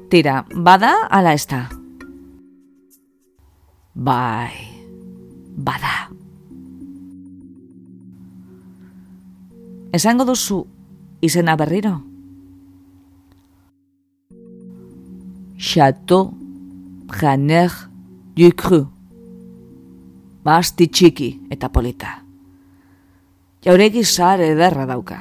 Tira, 0.08 0.40
bada 0.56 0.94
ala 1.12 1.36
ez 1.36 1.44
da? 1.52 1.66
Bai, 3.92 4.56
bada. 5.52 5.96
Esango 9.92 10.24
duzu 10.24 10.64
izena 11.20 11.60
berriro? 11.60 11.98
Chateau 15.60 16.32
Janer 17.20 17.70
du 18.34 18.50
Cru. 18.56 18.86
Basti 20.42 20.86
txiki 20.88 21.28
eta 21.52 21.68
polita. 21.68 22.14
Jauregi 23.60 24.00
zare 24.04 24.46
ederra 24.54 24.86
dauka. 24.88 25.18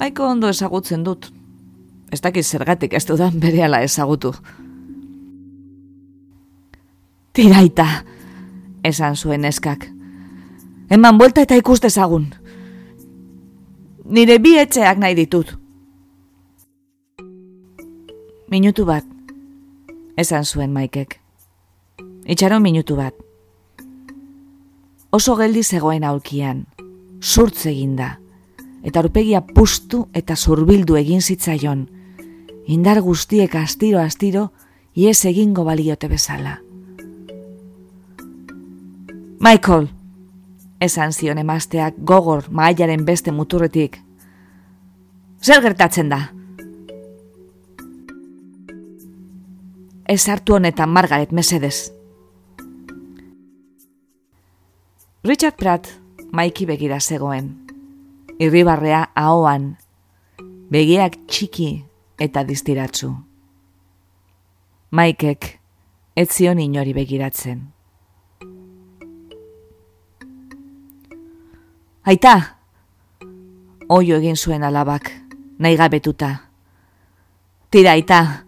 Naiko 0.00 0.24
ondo 0.24 0.48
ezagutzen 0.48 1.04
dut. 1.04 1.28
Ez 2.08 2.22
dakiz 2.24 2.46
zergatik 2.48 2.94
ez 2.96 3.04
dudan 3.04 3.36
bere 3.40 3.60
ezagutu. 3.82 4.32
Tiraita, 7.34 7.86
esan 8.82 9.16
zuen 9.16 9.44
eskak. 9.44 9.84
Eman 10.88 11.18
buelta 11.18 11.42
eta 11.42 11.54
ikuste 11.54 11.90
zagun. 11.90 12.32
Nire 14.06 14.38
bi 14.38 14.56
etxeak 14.56 14.96
nahi 14.96 15.14
ditut. 15.14 15.52
Minutu 18.48 18.86
bat, 18.86 19.04
esan 20.18 20.44
zuen 20.44 20.72
maikek. 20.74 21.20
Itxaron 22.26 22.62
minutu 22.62 22.96
bat. 22.98 23.14
Oso 25.14 25.36
geldi 25.38 25.62
zegoen 25.62 26.04
aulkian, 26.04 26.64
surtz 27.22 27.66
eginda, 27.70 28.18
eta 28.82 29.00
urpegia 29.04 29.40
pustu 29.46 30.08
eta 30.18 30.36
zurbildu 30.36 30.98
egin 30.98 31.22
zitzaion, 31.22 31.86
indar 32.66 33.00
guztiek 33.00 33.54
astiro-astiro, 33.54 34.50
ies 34.98 35.20
egingo 35.30 35.64
baliote 35.64 36.10
bezala. 36.10 36.58
Michael, 39.38 39.86
esan 40.82 41.14
zion 41.14 41.38
emazteak 41.38 42.02
gogor 42.02 42.50
mailaren 42.50 43.06
beste 43.06 43.32
muturretik. 43.32 44.00
Zer 45.40 45.62
gertatzen 45.62 46.10
da? 46.10 46.20
Ez 50.08 50.28
hartu 50.28 50.54
honetan 50.54 50.88
Margaret 50.88 51.32
mesedez. 51.36 51.92
Richard 55.22 55.56
Pratt 55.60 55.90
maiki 56.32 56.64
begira 56.64 56.96
zegoen. 57.00 57.50
Irribarrea 58.40 59.02
ahoan, 59.12 59.74
begiak 60.72 61.18
txiki 61.28 61.84
eta 62.16 62.46
distiratzu. 62.48 63.10
Maikek 64.96 65.50
ez 66.16 66.28
zion 66.32 66.64
inori 66.64 66.96
begiratzen. 66.96 67.60
Aita! 72.08 72.34
Oio 73.92 74.16
egin 74.16 74.40
zuen 74.40 74.64
alabak, 74.64 75.12
nahi 75.60 75.76
gabetuta. 75.76 76.34
Tira, 77.68 77.92
aita! 77.92 78.47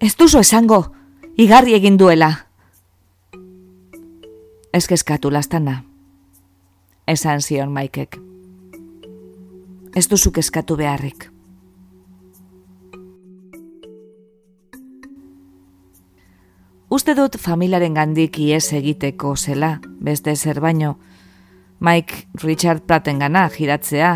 Ez 0.00 0.14
duzu 0.16 0.40
esango, 0.40 0.78
igarri 1.36 1.74
egin 1.76 1.98
duela! 2.00 2.30
Ez 4.72 4.86
kezkatu 4.88 5.28
lastana, 5.28 5.74
esan 7.04 7.42
zion 7.44 7.68
maikek. 7.74 8.16
Ez 9.92 10.06
duzu 10.08 10.32
kezkatu 10.32 10.78
beharrik. 10.80 11.26
Uste 16.88 17.12
dut 17.18 17.36
familiaren 17.36 17.98
gandik 18.00 18.38
ies 18.40 18.72
egiteko 18.72 19.34
zela, 19.36 19.74
beste 20.00 20.32
zer 20.34 20.62
baino, 20.64 20.94
Mike 21.80 22.24
Richard 22.40 22.88
Pratten 22.88 23.20
gana 23.20 23.44
giratzea, 23.52 24.14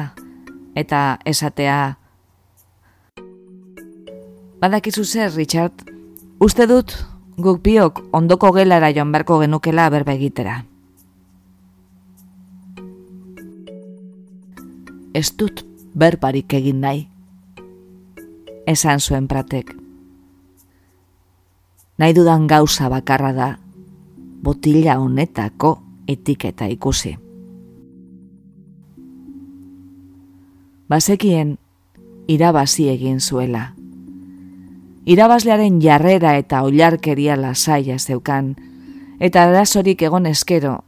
eta 0.74 1.02
esatea... 1.26 2.03
Badakizu 4.64 5.02
zer, 5.04 5.28
Richard, 5.36 5.82
uste 6.40 6.64
dut 6.64 6.94
guk 7.36 7.58
biok 7.60 7.98
ondoko 8.16 8.48
gelara 8.56 8.88
joan 8.96 9.10
beharko 9.12 9.36
genukela 9.42 9.90
berba 9.92 10.14
egitera. 10.16 10.54
Ez 15.12 15.26
dut 15.36 15.60
berbarik 15.92 16.56
egin 16.56 16.80
nahi. 16.80 17.04
Esan 18.64 19.04
zuen 19.04 19.28
pratek. 19.28 19.74
Nahi 22.00 22.16
dudan 22.16 22.48
gauza 22.48 22.88
bakarra 22.88 23.34
da, 23.36 23.52
botila 24.48 24.96
honetako 24.96 25.76
etiketa 26.08 26.72
ikusi. 26.72 27.18
Bazekien, 30.88 31.58
irabazi 32.32 32.88
egin 32.96 33.20
zuela 33.20 33.74
irabazlearen 35.06 35.80
jarrera 35.82 36.36
eta 36.40 36.62
oilarkeria 36.64 37.36
lasaia 37.40 37.98
zeukan, 37.98 38.54
eta 39.20 39.44
arazorik 39.44 40.02
egon 40.02 40.26
eskero, 40.26 40.78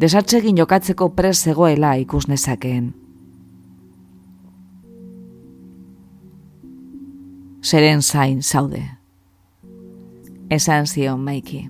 desatzegin 0.00 0.58
jokatzeko 0.58 1.10
prez 1.16 1.36
zegoela 1.42 1.94
ikus 2.00 2.28
nezakeen. 2.28 2.94
Seren 7.60 8.02
zain 8.02 8.42
zaude. 8.42 8.82
Esan 10.50 10.86
zion 10.86 11.20
maiki. 11.20 11.68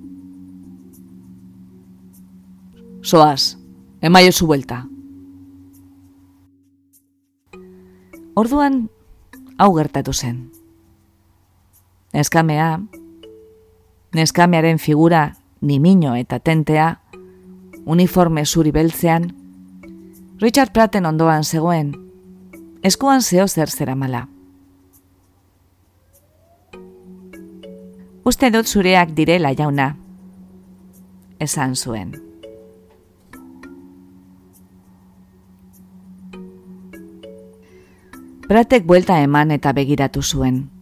Soaz, 3.02 3.56
emaio 4.00 4.32
zu 4.32 4.46
buelta. 4.46 4.84
Orduan, 8.36 8.88
hau 9.58 9.72
gertatu 9.74 10.12
zen. 10.14 10.49
Neskamea, 12.12 12.80
neskamearen 14.14 14.78
figura 14.78 15.32
nimino 15.60 16.16
eta 16.16 16.40
tentea, 16.40 17.00
uniforme 17.86 18.44
zuri 18.46 18.72
beltzean, 18.72 19.30
Richard 20.40 20.72
Pratten 20.72 21.06
ondoan 21.06 21.44
zegoen, 21.44 21.92
eskuan 22.82 23.22
zeo 23.22 23.46
zer 23.48 23.70
zera 23.70 23.94
mala. 23.94 24.26
Uste 28.24 28.50
dut 28.50 28.66
zureak 28.66 29.14
direla 29.14 29.54
jauna, 29.54 29.94
esan 31.38 31.76
zuen. 31.76 32.16
Pratek 38.50 38.82
buelta 38.82 39.20
eman 39.22 39.54
eta 39.54 39.70
begiratu 39.72 40.22
zuen. 40.26 40.79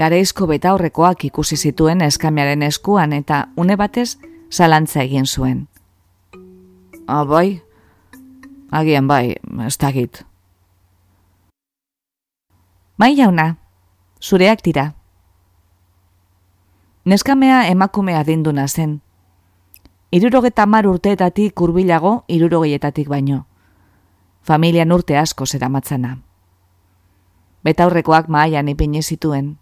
Gareizko 0.00 0.46
betaurrekoak 0.48 1.24
ikusi 1.28 1.56
zituen 1.56 2.00
eskamiaren 2.00 2.62
eskuan 2.62 3.12
eta 3.12 3.40
une 3.56 3.76
batez 3.76 4.16
zalantza 4.50 5.02
egin 5.02 5.26
zuen. 5.26 5.66
Ah, 7.06 7.24
bai? 7.24 7.60
Agian 8.70 9.08
bai, 9.10 9.34
ez 9.66 9.76
dagit. 9.76 10.22
Bai 12.98 13.12
jauna, 13.16 13.56
zureak 14.22 14.64
dira. 14.64 14.92
Neskamea 17.04 17.66
emakumea 17.68 18.24
dinduna 18.24 18.68
zen. 18.68 19.00
Irurogeta 20.12 20.66
mar 20.66 20.86
urteetatik 20.86 21.60
urbilago 21.60 22.24
irurogeietatik 22.28 23.08
baino. 23.08 23.44
Familian 24.42 24.92
urte 24.92 25.18
asko 25.18 25.46
zera 25.46 25.68
matzana. 25.68 26.18
Betaurrekoak 27.64 28.28
maaian 28.28 28.68
ipini 28.68 29.02
zituen 29.02 29.59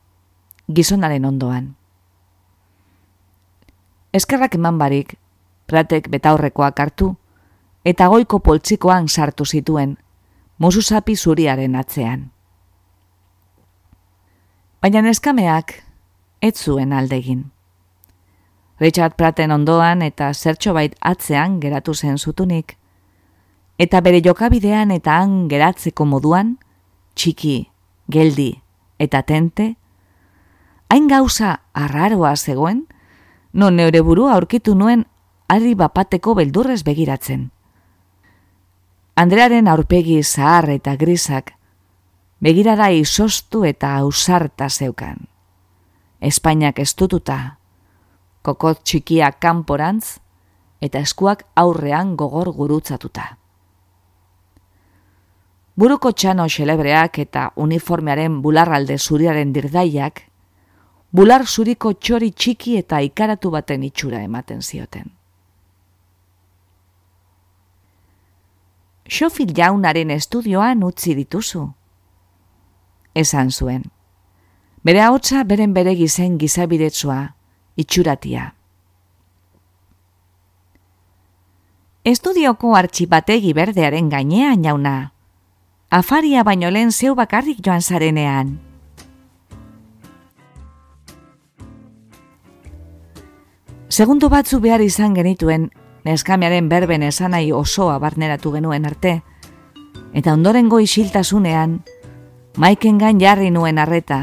gizonaren 0.75 1.25
ondoan. 1.25 1.75
Eskerrak 4.13 4.55
eman 4.55 4.79
barik, 4.79 5.15
pratek 5.69 6.09
betaurrekoak 6.13 6.81
hartu, 6.81 7.13
eta 7.85 8.09
goiko 8.09 8.41
poltsikoan 8.45 9.09
sartu 9.09 9.45
zituen, 9.45 9.97
musuzapi 10.59 11.17
zuriaren 11.17 11.77
atzean. 11.77 12.31
Baina 14.83 15.03
neskameak, 15.03 15.75
ez 16.41 16.55
zuen 16.57 16.93
aldegin. 16.93 17.51
Richard 18.79 19.17
Praten 19.19 19.51
ondoan 19.51 20.03
eta 20.07 20.31
zertxo 20.33 20.73
bait 20.73 20.95
atzean 21.01 21.59
geratu 21.61 21.95
zen 21.95 22.19
zutunik, 22.19 22.77
eta 23.79 24.01
bere 24.01 24.21
jokabidean 24.23 24.93
eta 24.95 25.19
han 25.19 25.49
geratzeko 25.51 26.07
moduan, 26.07 26.57
txiki, 27.15 27.69
geldi 28.09 28.53
eta 28.99 29.23
tente, 29.23 29.75
hain 30.89 31.09
gauza 31.09 31.61
arraroa 31.75 32.37
zegoen, 32.37 32.87
non 33.53 33.77
neure 33.77 34.01
burua 34.01 34.35
aurkitu 34.35 34.75
nuen 34.75 35.07
ari 35.49 35.75
bapateko 35.75 36.35
beldurrez 36.35 36.83
begiratzen. 36.85 37.51
Andrearen 39.17 39.69
aurpegi 39.69 40.23
zahar 40.23 40.71
eta 40.71 40.95
grisak, 40.97 41.55
begirada 42.41 42.91
izostu 42.95 43.65
eta 43.65 43.97
ausarta 43.97 44.69
zeukan. 44.69 45.27
Espainiak 46.21 46.79
estututa, 46.79 47.59
kokot 48.43 48.85
txikia 48.85 49.33
kanporantz, 49.33 50.19
eta 50.81 51.03
eskuak 51.03 51.45
aurrean 51.57 52.15
gogor 52.17 52.53
gurutzatuta. 52.55 53.37
Buruko 55.79 56.13
txano 56.13 56.49
xelebreak 56.51 57.19
eta 57.23 57.53
uniformearen 57.57 58.41
bularralde 58.43 58.99
zuriaren 58.99 59.53
dirdaiak 59.55 60.28
bular 61.13 61.47
zuriko 61.47 61.93
txori 61.95 62.33
txiki 62.33 62.77
eta 62.79 63.01
ikaratu 63.03 63.51
baten 63.51 63.83
itxura 63.83 64.21
ematen 64.23 64.61
zioten. 64.63 65.11
Xofil 69.09 69.55
jaunaren 69.57 70.11
estudioan 70.13 70.85
utzi 70.85 71.15
dituzu. 71.17 71.65
Esan 73.15 73.51
zuen. 73.51 73.87
Bere 74.85 75.01
haotza 75.01 75.43
beren 75.49 75.73
bere 75.75 75.95
gizen 75.97 76.37
gizabidetsua, 76.39 77.19
itxuratia. 77.77 78.53
Estudioko 82.05 82.77
artxipategi 82.77 83.53
berdearen 83.57 84.09
gainean 84.13 84.63
jauna. 84.65 85.13
Afaria 85.91 86.45
baino 86.45 86.71
lehen 86.71 86.93
zeu 86.93 87.15
bakarrik 87.17 87.65
joan 87.65 87.83
zarenean. 87.83 88.68
Segundu 93.99 94.29
batzu 94.31 94.61
behar 94.63 94.79
izan 94.79 95.17
genituen, 95.17 95.65
neskamearen 96.07 96.69
berben 96.71 97.03
esanai 97.03 97.49
osoa 97.51 97.97
barneratu 97.99 98.53
genuen 98.55 98.85
arte, 98.87 99.17
eta 100.15 100.35
ondorengo 100.37 100.79
isiltasunean, 100.79 101.81
maiken 102.63 103.01
gain 103.03 103.19
jarri 103.19 103.51
nuen 103.51 103.81
arreta, 103.83 104.21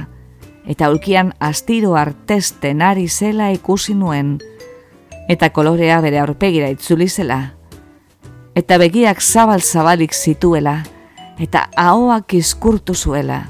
eta 0.64 0.88
ulkian 0.94 1.34
astiro 1.44 1.98
artesten 2.00 2.86
ari 2.88 3.10
zela 3.10 3.50
ikusi 3.52 3.98
nuen, 4.00 4.38
eta 5.28 5.52
kolorea 5.52 6.00
bere 6.00 6.24
aurpegira 6.24 6.72
itzuli 6.72 7.10
zela, 7.10 7.42
eta 8.56 8.80
begiak 8.80 9.20
zabal-zabalik 9.20 10.16
zituela, 10.16 10.86
eta 11.36 11.68
ahoak 11.76 12.38
izkurtu 12.40 12.96
zuela, 12.96 13.50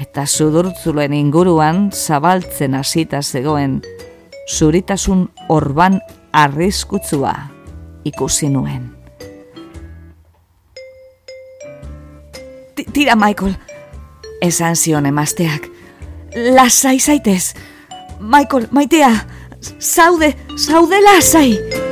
eta 0.00 0.24
sudurtzuluen 0.24 1.12
inguruan 1.20 1.90
zabaltzen 1.92 2.80
hasita 2.80 3.20
zegoen, 3.20 3.82
zuritasun 4.48 5.28
orban 5.50 6.00
arriskutzua 6.32 7.34
ikusi 8.04 8.48
nuen. 8.48 8.96
Tira, 12.92 13.16
Michael, 13.16 13.54
esan 14.42 14.76
zion 14.76 15.06
emazteak. 15.06 15.66
Lasai 16.54 16.98
zaitez. 17.00 17.54
Michael, 18.20 18.68
maitea, 18.70 19.10
zaude, 19.78 20.34
zaude 20.56 21.02
lasai. 21.02 21.89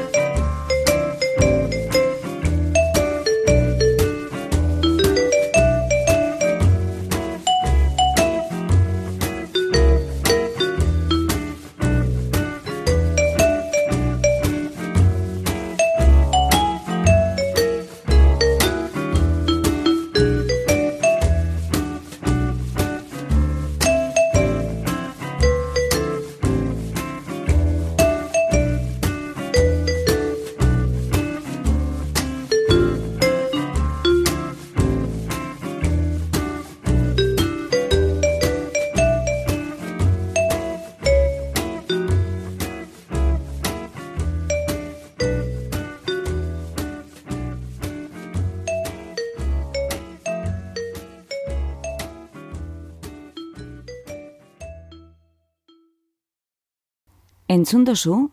Entzun 57.49 57.85
dozu? 57.85 58.29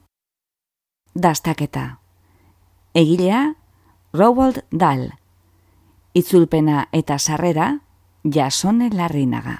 Dastaketa. 1.16 2.02
Egilea, 2.94 3.56
Rowold 4.12 4.66
Dal. 4.72 5.14
Itzulpena 6.12 6.90
eta 6.92 7.16
sarrera, 7.16 7.70
jasone 8.26 8.90
larrinaga. 8.92 9.56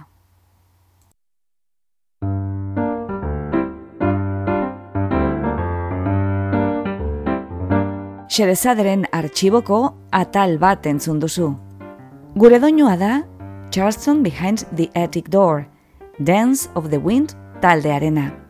Xerezaderen 8.28 9.08
artxiboko 9.16 9.96
atal 10.12 10.58
bat 10.60 10.84
entzun 10.86 11.24
duzu. 11.24 11.54
Gure 12.36 12.60
doinua 12.60 13.00
da, 13.00 13.24
Charleston 13.72 14.20
Behind 14.22 14.68
the 14.76 14.92
Attic 15.00 15.32
Door, 15.32 15.70
Dance 16.20 16.68
of 16.76 16.90
the 16.90 17.00
Wind 17.00 17.40
taldearena. 17.62 18.45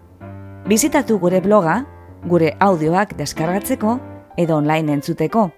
Bizitatu 0.66 1.20
gure 1.22 1.43
bloga, 1.45 1.76
gure 2.26 2.55
audioak 2.57 3.11
deskargatzeko 3.20 3.99
edo 4.41 4.55
online 4.57 4.95
entzuteko. 4.97 5.51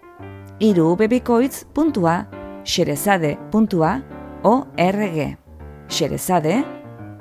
Iru 0.60 0.98
xerezade.org 2.68 5.38
Xerezade, 5.88 6.64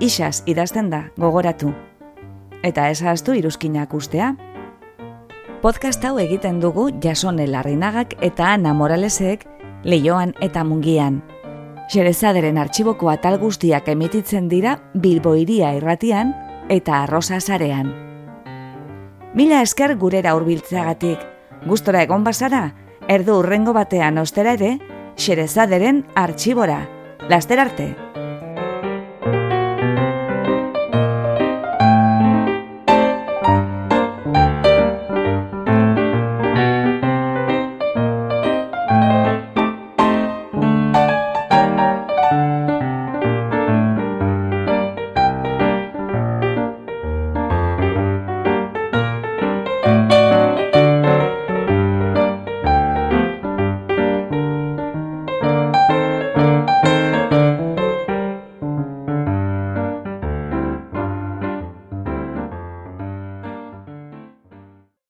isaz 0.00 0.42
idazten 0.46 0.90
da 0.90 1.04
gogoratu. 1.16 1.72
Eta 2.64 2.88
ezaztu 2.90 3.34
iruzkinak 3.38 3.94
ustea. 3.94 4.34
Podcast 5.62 6.04
hau 6.04 6.18
egiten 6.18 6.58
dugu 6.60 6.90
jasone 7.00 7.46
larrinagak 7.46 8.16
eta 8.20 8.52
ana 8.54 8.74
moralesek 8.74 9.46
leioan 9.84 10.34
eta 10.40 10.64
mungian. 10.64 11.22
Xerezaderen 11.92 12.58
artxiboko 12.58 13.10
atal 13.10 13.38
guztiak 13.38 13.88
emititzen 13.88 14.48
dira 14.48 14.80
bilboiria 14.92 15.72
irratian, 15.78 16.34
eta 16.68 17.02
arrosa 17.02 17.40
zarean. 17.40 17.92
Mila 19.34 19.60
esker 19.62 19.96
gurera 19.96 20.34
hurbiltzeagatik, 20.34 21.20
gustora 21.66 22.02
egon 22.02 22.24
bazara, 22.24 22.70
erdu 23.08 23.38
urrengo 23.42 23.74
batean 23.76 24.18
ostera 24.18 24.56
ere, 24.56 24.78
xerezaderen 25.16 26.04
artxibora. 26.14 26.86
Laster 27.28 27.60
arte! 27.60 28.05